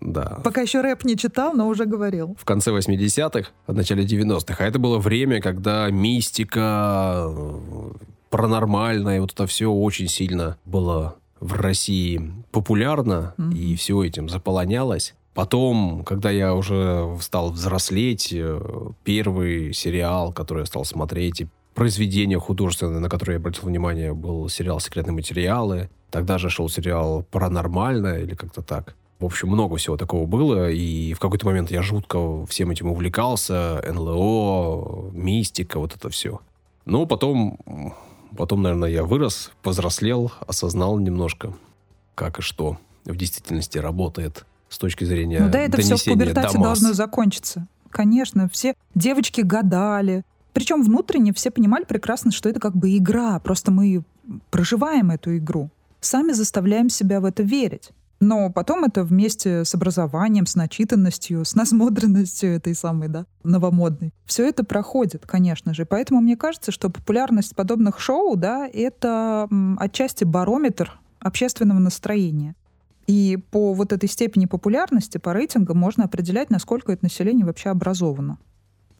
[0.00, 0.40] Да.
[0.44, 2.36] Пока еще рэп не читал, но уже говорил.
[2.38, 4.62] В конце 80-х, в начале 90-х.
[4.62, 7.32] А это было время, когда мистика,
[8.28, 13.54] паранормальное, вот это все очень сильно было в России популярно, mm-hmm.
[13.54, 15.14] и все этим заполонялось.
[15.34, 18.60] Потом, когда я уже стал взрослеть, э,
[19.02, 24.48] первый сериал, который я стал смотреть, и произведение художественное, на которое я обратил внимание, был
[24.48, 25.90] сериал «Секретные материалы».
[26.10, 28.94] Тогда же шел сериал «Паранормальное» или как-то так.
[29.20, 33.82] В общем, много всего такого было, и в какой-то момент я жутко всем этим увлекался.
[33.86, 36.40] НЛО, мистика, вот это все.
[36.84, 37.58] Но потом,
[38.36, 41.54] потом, наверное, я вырос, повзрослел, осознал немножко,
[42.14, 46.58] как и что в действительности работает с точки зрения Ну да, это все в пубертате
[46.58, 47.66] должно закончиться.
[47.90, 50.24] Конечно, все девочки гадали.
[50.54, 53.38] Причем внутренне все понимали прекрасно, что это как бы игра.
[53.40, 54.02] Просто мы
[54.50, 55.68] проживаем эту игру.
[56.00, 57.90] Сами заставляем себя в это верить.
[58.20, 64.14] Но потом это вместе с образованием, с начитанностью, с насмотренностью этой самой, да, новомодной.
[64.24, 65.84] Все это проходит, конечно же.
[65.84, 72.54] Поэтому мне кажется, что популярность подобных шоу, да, это отчасти барометр общественного настроения.
[73.06, 78.38] И по вот этой степени популярности, по рейтингам можно определять, насколько это население вообще образовано.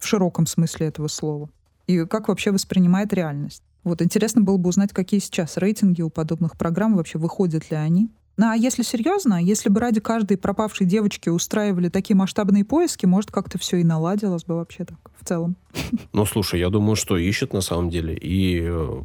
[0.04, 1.48] В широком смысле этого слова.
[1.86, 3.62] И как вообще воспринимает реальность.
[3.84, 8.10] Вот интересно было бы узнать, какие сейчас рейтинги у подобных программ, вообще выходят ли они.
[8.36, 13.30] Ну, а если серьезно, если бы ради каждой пропавшей девочки устраивали такие масштабные поиски, может,
[13.30, 15.56] как-то все и наладилось бы вообще так в целом.
[16.12, 18.14] Ну, слушай, я думаю, что ищут на самом деле.
[18.14, 19.02] И э,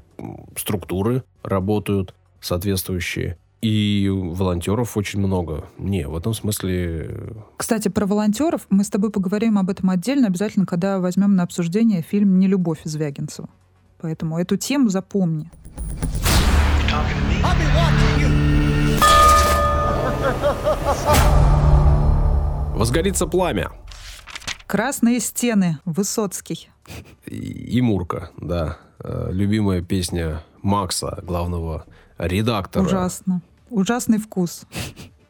[0.58, 3.38] структуры работают соответствующие.
[3.62, 5.66] И волонтеров очень много.
[5.78, 7.34] Не, в этом смысле...
[7.58, 12.02] Кстати, про волонтеров мы с тобой поговорим об этом отдельно, обязательно, когда возьмем на обсуждение
[12.02, 13.50] фильм «Нелюбовь» из Вягинцева.
[14.00, 15.52] Поэтому эту тему запомни.
[22.76, 23.72] Возгорится пламя.
[24.68, 25.80] Красные стены.
[25.84, 26.70] Высоцкий.
[27.26, 28.78] И Мурка, да.
[29.04, 31.86] Э, любимая песня Макса, главного
[32.20, 32.86] редактора.
[32.86, 33.42] Ужасно.
[33.70, 34.64] Ужасный вкус.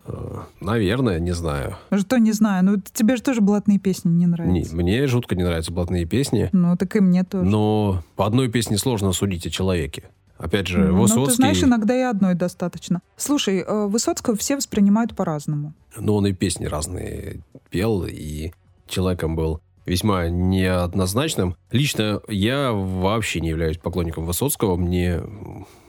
[0.06, 1.78] Э, наверное, не знаю.
[1.95, 2.65] Что не знаю?
[2.65, 4.75] Ну, тебе же тоже блатные песни не нравятся.
[4.75, 6.49] Не, мне жутко не нравятся блатные песни.
[6.52, 7.45] Ну, так и мне тоже.
[7.45, 10.10] Но по одной песне сложно судить о человеке.
[10.38, 11.19] Опять же, ну, Высоцкий...
[11.19, 13.02] Ну, ты знаешь, иногда и одной достаточно.
[13.17, 15.73] Слушай, э, Высоцкого все воспринимают по-разному.
[15.97, 18.52] Ну, он и песни разные пел, и
[18.88, 21.56] человеком был весьма неоднозначным.
[21.71, 24.75] Лично я вообще не являюсь поклонником Высоцкого.
[24.75, 25.21] Мне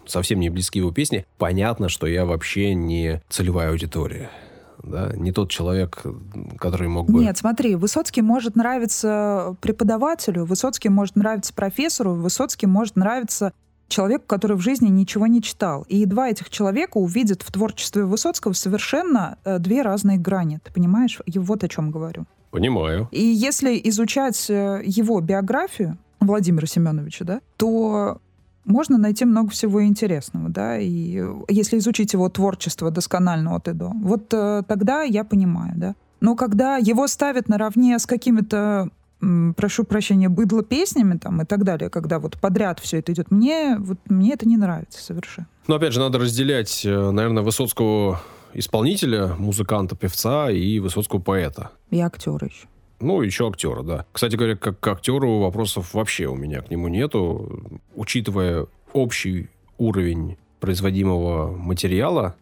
[0.06, 1.26] совсем не близки его песни.
[1.38, 4.30] Понятно, что я вообще не целевая аудитория
[4.82, 6.02] да, не тот человек,
[6.58, 7.20] который мог бы...
[7.22, 13.52] Нет, смотри, Высоцкий может нравиться преподавателю, Высоцкий может нравиться профессору, Высоцкий может нравиться
[13.88, 15.84] человеку, который в жизни ничего не читал.
[15.88, 20.60] И два этих человека увидят в творчестве Высоцкого совершенно э, две разные грани.
[20.64, 21.20] Ты понимаешь?
[21.26, 22.24] И вот о чем говорю.
[22.50, 23.08] Понимаю.
[23.12, 28.20] И если изучать э, его биографию, Владимира Семеновича, да, то
[28.64, 33.72] можно найти много всего интересного, да, и э, если изучить его творчество досконально от и
[33.72, 35.94] до, вот э, тогда я понимаю, да.
[36.20, 38.90] Но когда его ставят наравне с какими-то
[39.56, 43.76] прошу прощения, быдло песнями там и так далее, когда вот подряд все это идет, мне,
[43.78, 45.46] вот, мне это не нравится совершенно.
[45.66, 48.20] Но опять же, надо разделять, э, наверное, Высоцкого
[48.54, 51.70] исполнителя, музыканта, певца и Высоцкого поэта.
[51.90, 52.66] И актера еще.
[53.00, 54.06] Ну, еще актера, да.
[54.12, 57.80] Кстати говоря, как к актеру вопросов вообще у меня к нему нету.
[57.94, 62.36] Учитывая общий уровень производимого материала,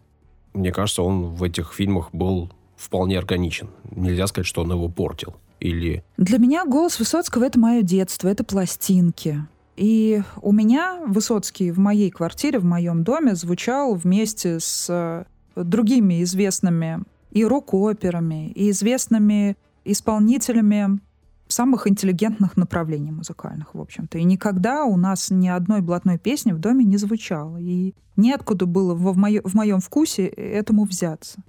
[0.53, 3.69] мне кажется, он в этих фильмах был вполне органичен.
[3.91, 5.35] Нельзя сказать, что он его портил.
[5.59, 6.03] Или...
[6.17, 9.45] Для меня голос Высоцкого— это мое детство, это пластинки.
[9.75, 15.25] И у меня Высоцкий в моей квартире, в моем доме звучал вместе с э,
[15.63, 20.99] другими известными и рок-операми, и известными исполнителями
[21.47, 24.17] самых интеллигентных направлений музыкальных, в общем-то.
[24.17, 27.57] И никогда у нас ни одной блатной песни в доме не звучало.
[27.57, 31.41] И неоткуда было в, моё, в моем вкусе этому взяться.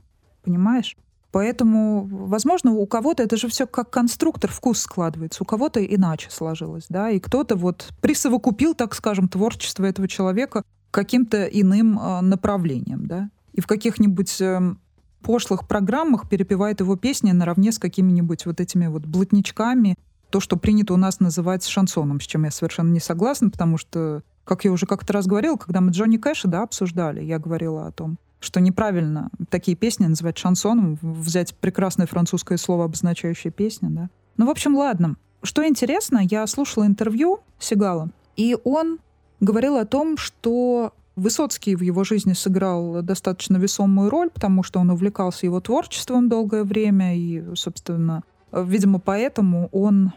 [0.42, 0.96] Понимаешь?
[1.33, 6.87] Поэтому, возможно, у кого-то это же все как конструктор вкус складывается, у кого-то иначе сложилось,
[6.88, 13.31] да, и кто-то вот присовокупил, так скажем, творчество этого человека каким-то иным э, направлением, да,
[13.53, 14.75] и в каких-нибудь э,
[15.23, 19.97] пошлых программах перепевает его песни наравне с какими-нибудь вот этими вот блатничками,
[20.31, 24.23] то, что принято у нас называть шансоном, с чем я совершенно не согласна, потому что,
[24.45, 27.93] как я уже как-то раз говорила, когда мы Джонни Кэша, да, обсуждали, я говорила о
[27.93, 34.11] том, что неправильно такие песни называть шансоном, взять прекрасное французское слово, обозначающее песню, да.
[34.37, 35.17] Ну, в общем, ладно.
[35.43, 38.99] Что интересно, я слушала интервью Сигала, и он
[39.41, 44.90] говорил о том, что Высоцкий в его жизни сыграл достаточно весомую роль, потому что он
[44.90, 50.12] увлекался его творчеством долгое время, и, собственно, видимо, поэтому он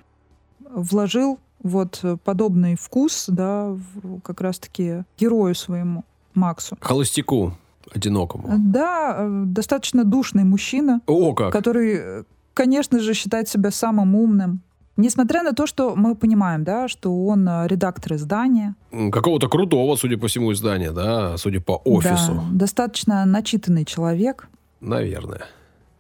[0.70, 3.76] вложил вот подобный вкус, да,
[4.24, 6.04] как раз-таки герою своему,
[6.34, 6.78] Максу.
[6.80, 7.54] Холостяку
[7.94, 8.48] одинокому.
[8.58, 11.02] Да, достаточно душный мужчина.
[11.06, 11.52] О, как!
[11.52, 14.62] Который, конечно же, считает себя самым умным,
[14.96, 18.76] Несмотря на то, что мы понимаем, да, что он э, редактор издания.
[19.12, 22.34] Какого-то крутого, судя по всему, издания, да, судя по офису.
[22.34, 24.48] Да, достаточно начитанный человек.
[24.82, 25.46] Наверное.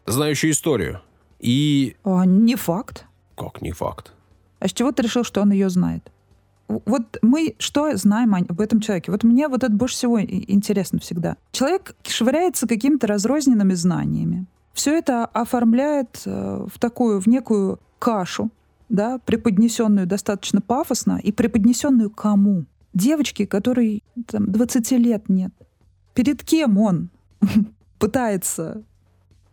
[0.05, 1.01] Знающий историю.
[1.39, 1.95] И...
[2.03, 3.05] А, не факт.
[3.35, 4.13] Как не факт?
[4.59, 6.11] А с чего ты решил, что он ее знает?
[6.67, 9.11] Вот мы что знаем об этом человеке?
[9.11, 11.35] Вот мне вот это больше всего интересно всегда.
[11.51, 14.45] Человек швыряется какими-то разрозненными знаниями.
[14.73, 18.49] Все это оформляет э, в такую, в некую кашу,
[18.93, 22.65] да, преподнесенную достаточно пафосно и преподнесенную кому?
[22.93, 25.51] Девочке, которой там, 20 лет нет.
[26.13, 27.09] Перед кем он
[27.99, 28.83] пытается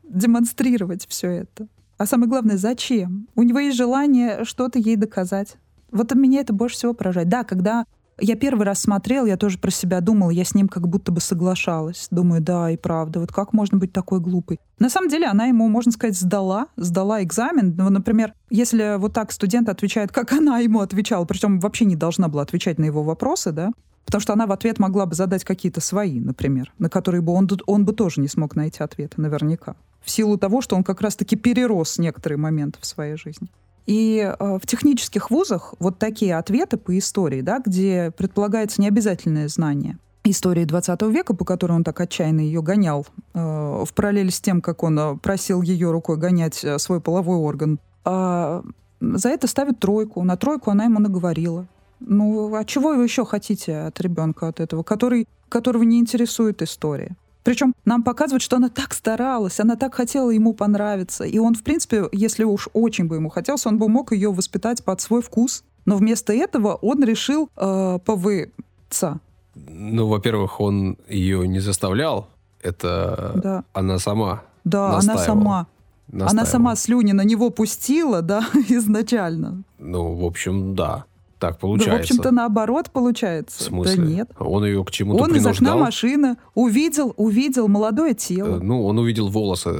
[0.04, 1.68] демонстрировать все это?
[1.96, 3.28] А самое главное, зачем?
[3.34, 5.56] У него есть желание что-то ей доказать.
[5.90, 7.30] Вот меня это больше всего поражает.
[7.30, 7.86] Да, когда
[8.20, 11.20] я первый раз смотрел, я тоже про себя думала, я с ним как будто бы
[11.20, 12.08] соглашалась.
[12.10, 14.58] Думаю, да, и правда, вот как можно быть такой глупой?
[14.78, 17.74] На самом деле она ему, можно сказать, сдала, сдала экзамен.
[17.76, 22.28] Ну, например, если вот так студент отвечает, как она ему отвечала, причем вообще не должна
[22.28, 23.70] была отвечать на его вопросы, да,
[24.06, 27.48] Потому что она в ответ могла бы задать какие-то свои, например, на которые бы он,
[27.66, 29.76] он бы тоже не смог найти ответы, наверняка.
[30.02, 33.48] В силу того, что он как раз-таки перерос некоторые моменты в своей жизни.
[33.86, 39.98] И э, в технических вузах вот такие ответы по истории, да, где предполагается необязательное знание
[40.24, 44.60] истории 20 века, по которой он так отчаянно ее гонял, э, в параллели с тем,
[44.60, 47.78] как он э, просил ее рукой гонять э, свой половой орган.
[48.04, 48.62] А
[49.00, 50.22] за это ставят тройку.
[50.22, 51.66] На тройку она ему наговорила.
[52.00, 57.16] Ну, а чего вы еще хотите от ребенка от этого, который, которого не интересует история?
[57.42, 61.24] Причем нам показывают, что она так старалась, она так хотела ему понравиться.
[61.24, 64.84] И он, в принципе, если уж очень бы ему хотелось, он бы мог ее воспитать
[64.84, 65.64] под свой вкус.
[65.86, 69.20] Но вместо этого он решил э, повыться.
[69.54, 72.28] Ну, во-первых, он ее не заставлял.
[72.62, 73.64] Это да.
[73.72, 74.42] она сама.
[74.64, 75.66] Да, она сама.
[76.08, 76.30] Настаивала.
[76.30, 79.62] Она сама слюни на него пустила, да, изначально.
[79.78, 81.04] Ну, в общем, да.
[81.40, 81.90] Так получается.
[81.90, 83.58] Да, в общем-то, наоборот получается.
[83.58, 83.96] В смысле?
[83.96, 84.30] Да нет.
[84.38, 85.52] Он ее к чему-то Он принуждал?
[85.52, 88.58] из окна машины увидел, увидел молодое тело.
[88.58, 89.70] Э, ну, он увидел волосы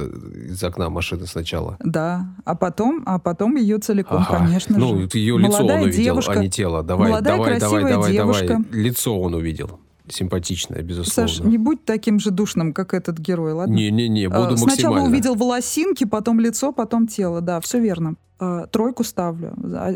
[0.49, 1.77] из окна машины сначала.
[1.79, 4.39] Да, а потом, а потом ее целиком, ага.
[4.39, 4.95] конечно ну, же.
[4.95, 6.81] Ну, ее лицо он увидел, девушка, а не тело.
[6.81, 8.47] Давай, молодая, давай, давай, давай, девушка.
[8.47, 8.65] давай.
[8.71, 9.79] Лицо он увидел
[10.11, 11.33] симпатичная, безусловно.
[11.33, 13.73] Саш, не будь таким же душным, как этот герой, ладно?
[13.73, 14.73] Не-не-не, буду а, максимально.
[14.73, 17.41] Сначала увидел волосинки, потом лицо, потом тело.
[17.41, 18.15] Да, все верно.
[18.39, 19.53] А, тройку ставлю.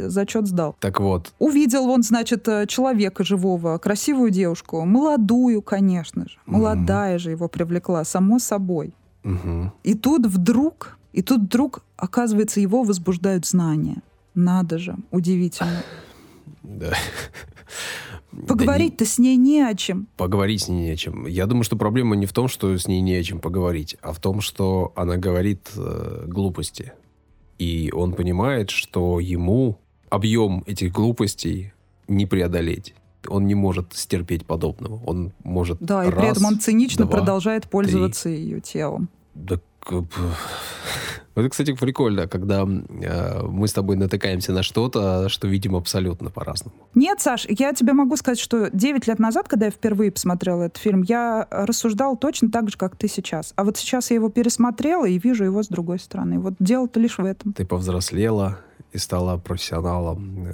[0.07, 0.75] Зачет сдал.
[0.79, 1.33] Так вот.
[1.39, 6.37] Увидел он, значит, э, человека живого, красивую девушку, молодую, конечно же.
[6.45, 8.93] Молодая mm же его привлекла, само собой.
[9.23, 14.03] mm И тут вдруг, и тут вдруг, оказывается, его возбуждают знания.
[14.35, 15.81] Надо же, удивительно.
[16.61, 16.93] Да.
[18.47, 20.07] Поговорить-то да с ней не о чем.
[20.17, 21.25] Поговорить с ней не о чем.
[21.27, 24.13] Я думаю, что проблема не в том, что с ней не о чем поговорить, а
[24.13, 26.93] в том, что она говорит э, глупости.
[27.57, 31.73] И он понимает, что ему объем этих глупостей
[32.07, 32.93] не преодолеть.
[33.27, 35.01] Он не может стерпеть подобного.
[35.05, 35.79] Он может.
[35.79, 38.37] Да, раз, и при этом он цинично два, продолжает пользоваться три.
[38.37, 39.09] ее телом.
[39.33, 39.59] Да,
[41.35, 46.75] это, кстати, прикольно, когда э, мы с тобой натыкаемся на что-то, что видим абсолютно по-разному.
[46.93, 50.77] Нет, Саш, я тебе могу сказать, что 9 лет назад, когда я впервые посмотрела этот
[50.77, 53.53] фильм, я рассуждала точно так же, как ты сейчас.
[53.55, 56.39] А вот сейчас я его пересмотрела и вижу его с другой стороны.
[56.39, 57.53] Вот дело-то лишь в этом.
[57.53, 58.59] Ты повзрослела
[58.93, 60.47] и стала профессионалом.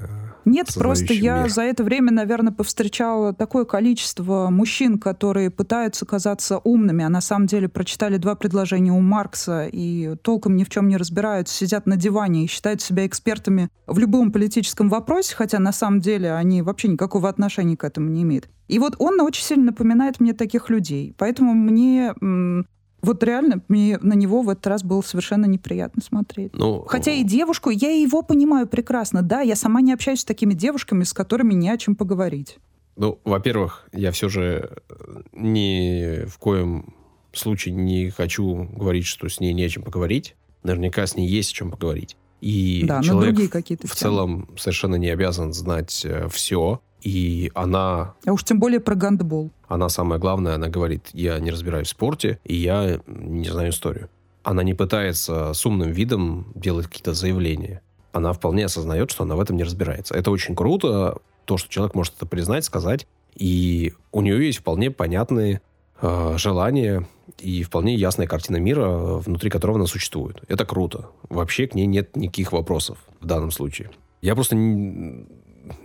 [0.45, 1.49] Нет, просто я мир.
[1.49, 7.47] за это время, наверное, повстречала такое количество мужчин, которые пытаются казаться умными, а на самом
[7.47, 11.95] деле прочитали два предложения у Маркса и толком ни в чем не разбираются, сидят на
[11.95, 16.87] диване и считают себя экспертами в любом политическом вопросе, хотя на самом деле они вообще
[16.87, 18.49] никакого отношения к этому не имеют.
[18.67, 21.13] И вот он очень сильно напоминает мне таких людей.
[21.17, 22.13] Поэтому мне
[23.01, 26.53] вот реально мне на него в этот раз было совершенно неприятно смотреть.
[26.53, 29.21] Ну, Хотя и девушку, я его понимаю прекрасно.
[29.21, 32.57] Да, я сама не общаюсь с такими девушками, с которыми не о чем поговорить.
[32.95, 36.93] Ну, во-первых, я все же э, ни в коем
[37.33, 40.35] случае не хочу говорить, что с ней не о чем поговорить.
[40.63, 42.17] Наверняка с ней есть о чем поговорить.
[42.41, 43.37] И да, человек
[43.83, 46.81] в целом совершенно не обязан знать э, все.
[47.01, 48.13] И она...
[48.25, 49.51] А уж тем более про гандбол.
[49.67, 54.09] Она самое главное, она говорит, я не разбираюсь в спорте, и я не знаю историю.
[54.43, 57.81] Она не пытается с умным видом делать какие-то заявления.
[58.11, 60.15] Она вполне осознает, что она в этом не разбирается.
[60.15, 63.07] Это очень круто, то, что человек может это признать, сказать.
[63.35, 65.61] И у нее есть вполне понятные
[66.01, 67.07] э, желания
[67.39, 68.87] и вполне ясная картина мира,
[69.17, 70.41] внутри которого она существует.
[70.47, 71.09] Это круто.
[71.29, 73.89] Вообще к ней нет никаких вопросов в данном случае.
[74.21, 74.55] Я просто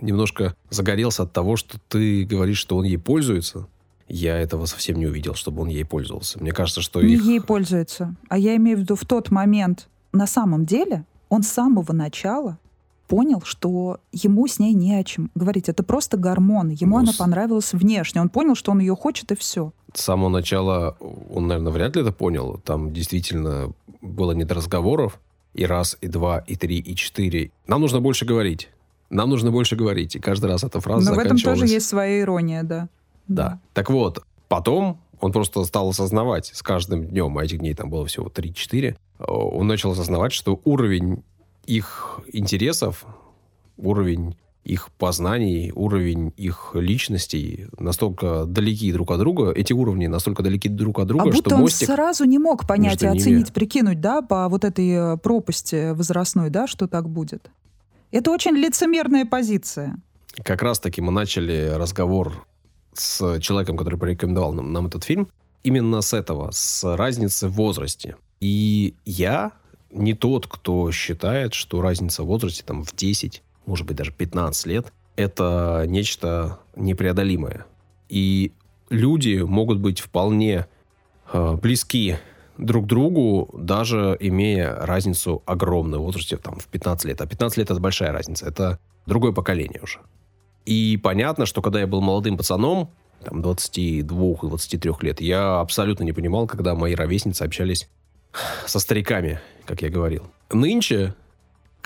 [0.01, 3.67] немножко загорелся от того, что ты говоришь, что он ей пользуется.
[4.07, 6.39] Я этого совсем не увидел, чтобы он ей пользовался.
[6.39, 7.23] Мне кажется, что не их...
[7.23, 11.49] ей пользуется, а я имею в виду в тот момент, на самом деле, он с
[11.49, 12.57] самого начала
[13.07, 15.69] понял, что ему с ней не о чем говорить.
[15.69, 16.69] Это просто гормон.
[16.69, 18.21] Ему ну, она понравилась внешне.
[18.21, 19.71] Он понял, что он ее хочет, и все.
[19.93, 22.61] С самого начала он, наверное, вряд ли это понял.
[22.63, 23.71] Там действительно
[24.01, 25.19] было не до разговоров.
[25.53, 27.51] И раз, и два, и три, и четыре.
[27.65, 28.69] Нам нужно больше говорить.
[29.09, 30.15] Нам нужно больше говорить.
[30.15, 32.89] И каждый раз эта фраза Но в этом тоже есть своя ирония, да.
[33.27, 33.59] Да.
[33.73, 38.05] Так вот, потом он просто стал осознавать с каждым днем, а этих дней там было
[38.05, 41.23] всего 3-4, он начал осознавать, что уровень
[41.65, 43.05] их интересов,
[43.77, 50.67] уровень их познаний, уровень их личностей настолько далеки друг от друга, эти уровни настолько далеки
[50.67, 53.53] друг от друга, а будто что он сразу не мог понять и оценить, ними...
[53.53, 57.49] прикинуть, да, по вот этой э, пропасти возрастной, да, что так будет.
[58.11, 59.97] Это очень лицемерная позиция.
[60.43, 62.45] Как раз-таки мы начали разговор
[62.93, 65.27] с человеком, который порекомендовал нам, нам этот фильм,
[65.63, 68.15] именно с этого, с разницы в возрасте.
[68.39, 69.51] И я
[69.91, 74.65] не тот, кто считает, что разница в возрасте там в 10, может быть, даже 15
[74.67, 77.65] лет, это нечто непреодолимое.
[78.09, 78.51] И
[78.89, 80.67] люди могут быть вполне
[81.31, 82.17] э, близки
[82.57, 87.21] друг другу, даже имея разницу огромную в возрасте там, в 15 лет.
[87.21, 89.99] А 15 лет это большая разница, это другое поколение уже.
[90.65, 92.89] И понятно, что когда я был молодым пацаном,
[93.23, 97.89] там, 22-23 лет, я абсолютно не понимал, когда мои ровесницы общались
[98.65, 100.27] со стариками, как я говорил.
[100.51, 101.15] Нынче,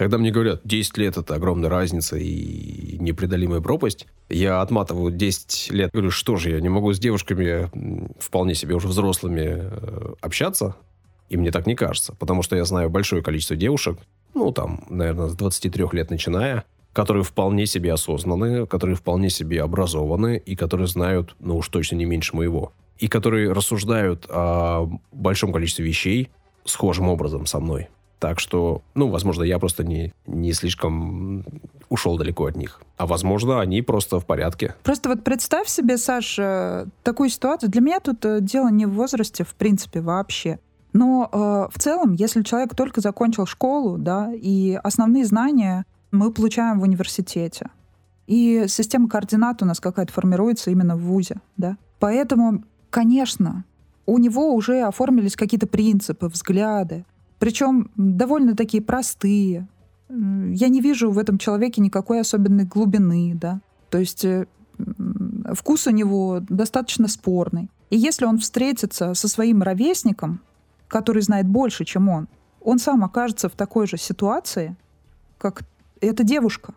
[0.02, 5.92] когда мне говорят, 10 лет это огромная разница и непреодолимая пропасть, я отматываю 10 лет.
[5.94, 7.70] Говорю, что же, я не могу с девушками
[8.20, 10.76] вполне себе уже взрослыми э, общаться?
[11.30, 14.00] И мне так не кажется, потому что я знаю большое количество девушек,
[14.34, 20.42] ну, там, наверное, с 23 лет начиная, которые вполне себе осознанные, которые вполне себе образованы
[20.44, 22.74] и которые знают, ну уж точно не меньше моего.
[22.98, 26.32] И которые рассуждают о большом количестве вещей
[26.66, 27.90] схожим образом со мной.
[28.22, 31.44] Так что, ну, возможно, я просто не, не слишком
[31.90, 32.80] ушел далеко от них.
[32.98, 34.76] А возможно, они просто в порядке.
[34.84, 37.72] Просто вот представь себе, Саша, такую ситуацию.
[37.72, 40.60] Для меня тут э, дело не в возрасте, в принципе, вообще.
[40.94, 46.80] Но э, в целом, если человек только закончил школу, да, и основные знания мы получаем
[46.80, 47.72] в университете.
[48.28, 51.38] И система координат у нас какая-то формируется именно в ВУЗе.
[51.58, 51.76] Да?
[52.00, 53.66] Поэтому, конечно,
[54.06, 57.04] у него уже оформились какие-то принципы, взгляды.
[57.42, 59.68] Причем довольно такие простые.
[60.10, 63.34] Я не вижу в этом человеке никакой особенной глубины.
[63.34, 63.62] Да?
[63.90, 64.46] То есть э,
[65.52, 67.72] вкус у него достаточно спорный.
[67.90, 70.42] И если он встретится со своим ровесником,
[70.88, 72.28] который знает больше, чем он,
[72.60, 74.76] он сам окажется в такой же ситуации,
[75.40, 75.64] как
[76.00, 76.76] это девушка.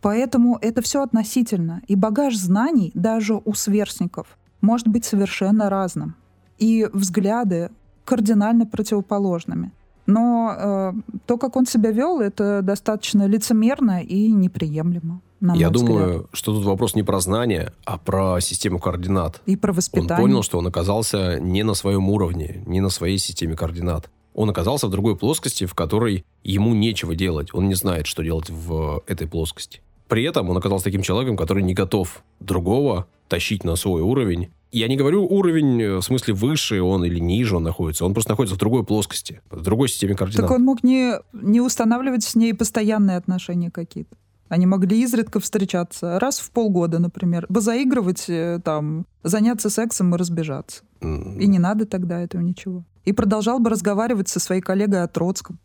[0.00, 1.82] Поэтому это все относительно.
[1.86, 6.14] И багаж знаний даже у сверстников может быть совершенно разным.
[6.56, 7.70] И взгляды
[8.06, 9.70] кардинально противоположными.
[10.08, 10.92] Но э,
[11.26, 15.20] то, как он себя вел, это достаточно лицемерно и неприемлемо.
[15.40, 15.86] На Я взгляд.
[15.86, 19.40] думаю, что тут вопрос не про знание, а про систему координат.
[19.46, 20.16] И про воспитание.
[20.16, 24.48] Он понял, что он оказался не на своем уровне, не на своей системе координат он
[24.50, 27.48] оказался в другой плоскости, в которой ему нечего делать.
[27.52, 29.80] Он не знает, что делать в этой плоскости.
[30.06, 34.50] При этом он оказался таким человеком, который не готов другого тащить на свой уровень.
[34.70, 38.04] Я не говорю уровень э, в смысле выше он или ниже он находится.
[38.04, 40.46] Он просто находится в другой плоскости, в другой системе координат.
[40.48, 44.16] Так он мог не, не устанавливать с ней постоянные отношения какие-то.
[44.48, 50.82] Они могли изредка встречаться, раз в полгода, например, позаигрывать, э, там, заняться сексом и разбежаться.
[51.00, 51.38] Mm.
[51.38, 55.58] И не надо тогда этого ничего и продолжал бы разговаривать со своей коллегой о Троцком.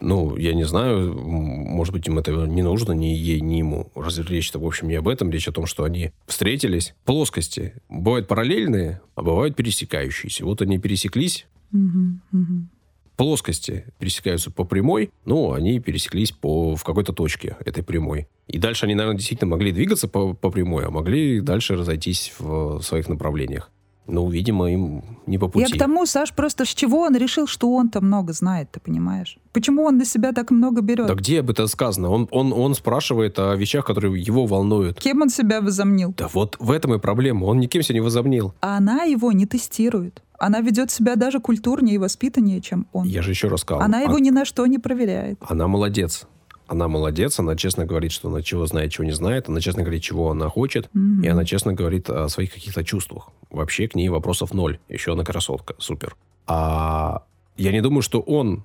[0.00, 3.90] Ну, я не знаю, может быть, им это не нужно ни ей, ни ему.
[3.96, 5.30] Речь-то, в общем, не об этом.
[5.30, 6.94] Речь о том, что они встретились.
[7.04, 10.44] Плоскости бывают параллельные, а бывают пересекающиеся.
[10.44, 11.46] Вот они пересеклись.
[11.72, 12.68] Угу, угу.
[13.18, 18.28] Плоскости пересекаются по прямой, ну, они пересеклись по, в какой-то точке этой прямой.
[18.46, 22.80] И дальше они, наверное, действительно могли двигаться по, по прямой, а могли дальше разойтись в
[22.80, 23.72] своих направлениях.
[24.08, 25.66] Ну, видимо, им не по пути.
[25.68, 29.38] Я к тому, Саш, просто с чего он решил, что он-то много знает, ты понимаешь?
[29.52, 31.06] Почему он на себя так много берет?
[31.06, 32.10] Да где об этом сказано?
[32.10, 34.98] Он, он, он спрашивает о вещах, которые его волнуют.
[34.98, 36.14] Кем он себя возомнил?
[36.16, 37.44] Да вот в этом и проблема.
[37.44, 38.54] Он никем себя не возомнил.
[38.60, 40.22] А она его не тестирует.
[40.38, 43.06] Она ведет себя даже культурнее и воспитаннее, чем он.
[43.06, 43.82] Я же еще раз сказал.
[43.82, 44.20] Она его а...
[44.20, 45.38] ни на что не проверяет.
[45.46, 46.26] Она молодец.
[46.68, 50.02] Она молодец, она честно говорит, что она чего знает, чего не знает, она честно говорит,
[50.02, 51.22] чего она хочет, Мгм.
[51.24, 53.30] и она честно говорит о своих каких-то чувствах.
[53.50, 54.78] Вообще к ней вопросов ноль.
[54.88, 56.14] Еще она красотка, супер.
[56.46, 57.22] А
[57.56, 58.64] я не думаю, что он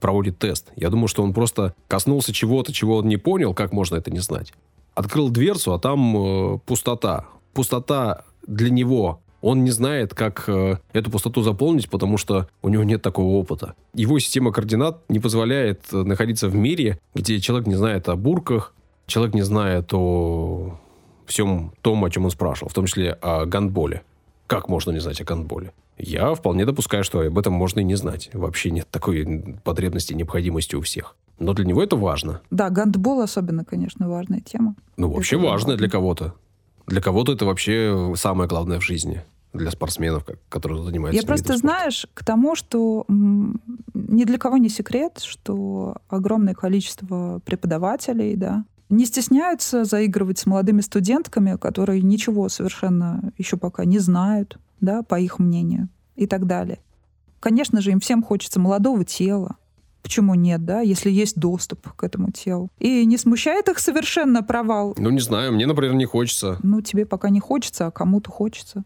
[0.00, 0.70] проводит тест.
[0.76, 4.20] Я думаю, что он просто коснулся чего-то, чего он не понял, как можно это не
[4.20, 4.52] знать.
[4.94, 6.16] Открыл дверцу, а там
[6.54, 7.26] э, пустота.
[7.54, 9.20] Пустота для него.
[9.40, 13.74] Он не знает, как э, эту пустоту заполнить, потому что у него нет такого опыта.
[13.94, 18.74] Его система координат не позволяет э, находиться в мире, где человек не знает о бурках,
[19.06, 20.78] человек не знает о
[21.26, 24.02] всем том, о чем он спрашивал, в том числе о гандболе.
[24.46, 25.72] Как можно не знать о гандболе?
[25.96, 28.30] Я вполне допускаю, что об этом можно и не знать.
[28.32, 31.14] Вообще нет такой потребности и необходимости у всех.
[31.38, 32.40] Но для него это важно.
[32.50, 34.74] Да, гандбол особенно, конечно, важная тема.
[34.96, 35.76] Ну, вообще Это важно важно.
[35.78, 36.34] для кого-то.
[36.86, 39.22] Для кого-то это вообще самое главное в жизни.
[39.52, 41.60] Для спортсменов, которые занимаются Я просто, спорта.
[41.60, 49.06] знаешь, к тому, что ни для кого не секрет, что огромное количество преподавателей, да, не
[49.06, 55.38] стесняются заигрывать с молодыми студентками, которые ничего совершенно еще пока не знают, да, по их
[55.38, 56.78] мнению, и так далее.
[57.40, 59.56] Конечно же, им всем хочется молодого тела.
[60.02, 62.70] Почему нет, да, если есть доступ к этому телу?
[62.78, 66.58] И не смущает их совершенно провал Ну, не знаю, мне, например, не хочется.
[66.62, 68.84] ну, тебе пока не хочется, а кому-то хочется.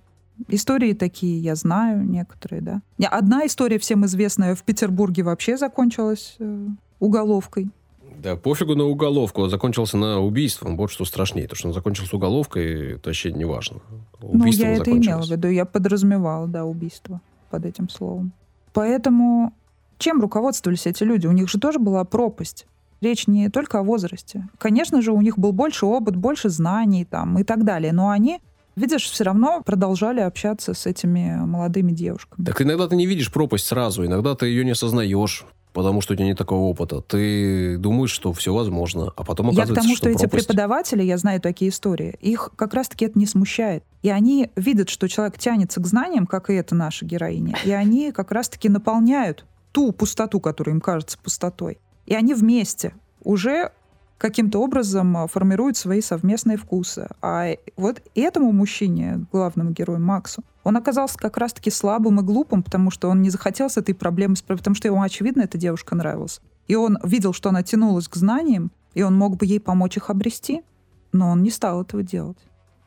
[0.49, 2.83] Истории такие, я знаю некоторые, да.
[3.09, 6.67] Одна история всем известная в Петербурге вообще закончилась э,
[6.99, 7.71] уголовкой.
[8.19, 9.43] Да, пофигу на уголовку.
[9.43, 10.77] Он закончился на убийством.
[10.77, 11.47] Вот что страшнее.
[11.47, 13.81] То, что он закончился уголовкой, это вообще не важно.
[14.23, 18.33] ну, я это имела в виду, я подразумевала, да, убийство под этим словом.
[18.73, 19.53] Поэтому
[19.99, 21.27] чем руководствовались эти люди?
[21.27, 22.67] У них же тоже была пропасть.
[23.01, 24.49] Речь не только о возрасте.
[24.59, 27.93] Конечно же, у них был больше опыт, больше знаний там и так далее.
[27.93, 28.41] Но они,
[28.77, 32.47] видишь, все равно продолжали общаться с этими молодыми девушками.
[32.47, 36.17] Так иногда ты не видишь пропасть сразу, иногда ты ее не осознаешь, потому что у
[36.17, 37.03] тебя нет такого опыта.
[37.03, 40.47] Ты думаешь, что все возможно, а потом Я к оказывается, тому, что, эти пропасть.
[40.47, 43.85] преподаватели, я знаю такие истории, их как раз-таки это не смущает.
[44.03, 48.13] И они видят, что человек тянется к знаниям, как и эта наша героиня, и они
[48.13, 51.79] как раз-таки наполняют ту пустоту, которая им кажется пустотой.
[52.07, 52.95] И они вместе
[53.25, 53.73] уже
[54.19, 57.09] каким-то образом а, формируют свои совместные вкусы.
[57.21, 62.93] А вот этому мужчине, главному герою Максу, он оказался как раз-таки слабым и глупым, потому
[62.93, 66.41] что он не захотел с этой проблемой потому что ему, очевидно, эта девушка нравилась.
[66.69, 70.09] И он видел, что она тянулась к знаниям, и он мог бы ей помочь их
[70.09, 70.63] обрести,
[71.11, 72.39] но он не стал этого делать.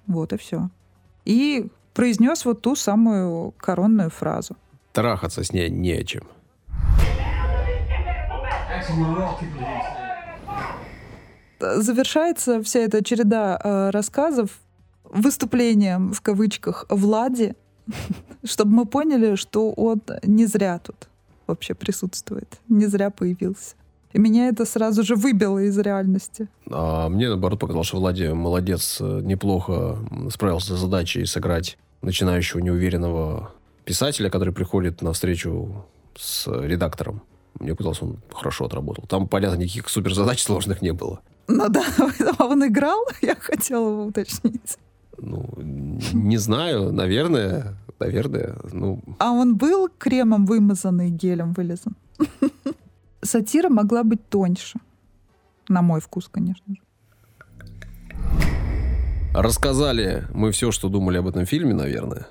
[0.07, 0.69] Вот и все.
[1.25, 4.55] И произнес вот ту самую коронную фразу.
[4.93, 6.23] Трахаться с ней не о чем.
[11.59, 14.51] Завершается вся эта череда э, рассказов
[15.03, 17.55] выступлением, в кавычках, Влади,
[18.43, 21.07] чтобы мы поняли, что он не зря тут
[21.47, 23.75] вообще присутствует, не зря появился.
[24.13, 26.47] И меня это сразу же выбило из реальности.
[26.69, 29.97] А мне, наоборот, показалось, что Влади молодец, э, неплохо
[30.32, 33.51] справился с задачей сыграть начинающего неуверенного
[33.84, 37.21] писателя, который приходит на встречу с редактором.
[37.60, 39.05] Мне казалось, он хорошо отработал.
[39.08, 41.20] Там, понятно, никаких суперзадач сложных не было.
[41.47, 41.84] Ну да,
[42.38, 44.78] а он играл, я хотела уточнить.
[45.18, 51.95] Ну, не знаю, наверное, наверное, ну, А он был кремом вымазанный, гелем вылезан?
[53.22, 54.80] Сатира могла быть тоньше.
[55.70, 56.82] На мой вкус, конечно же.
[59.34, 62.28] Рассказали мы все, что думали об этом фильме, наверное.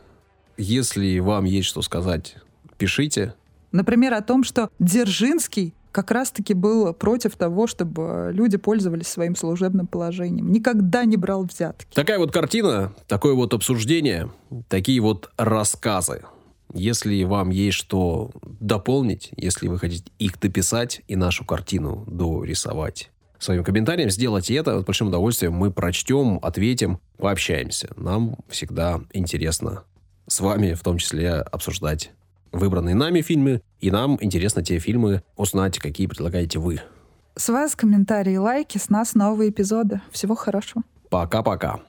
[0.57, 2.37] Если вам есть что сказать,
[2.79, 3.35] пишите.
[3.77, 9.87] Например, о том, что Дзержинский как раз-таки был против того, чтобы люди пользовались своим служебным
[9.87, 10.51] положением.
[10.51, 11.87] Никогда не брал взятки.
[11.95, 14.31] Такая вот картина, такое вот обсуждение,
[14.69, 16.25] такие вот рассказы.
[16.73, 23.63] Если вам есть что дополнить, если вы хотите их дописать и нашу картину дорисовать своим
[23.63, 24.81] комментарием, сделайте это.
[24.81, 27.91] С большим удовольствием мы прочтем, ответим, пообщаемся.
[27.97, 29.85] Нам всегда интересно
[30.27, 32.11] с вами, в том числе, обсуждать
[32.57, 36.81] выбранные нами фильмы, и нам интересно те фильмы узнать, какие предлагаете вы.
[37.37, 40.01] С вас комментарии лайки, с нас новые эпизоды.
[40.11, 40.83] Всего хорошего.
[41.11, 41.81] Пока-пока.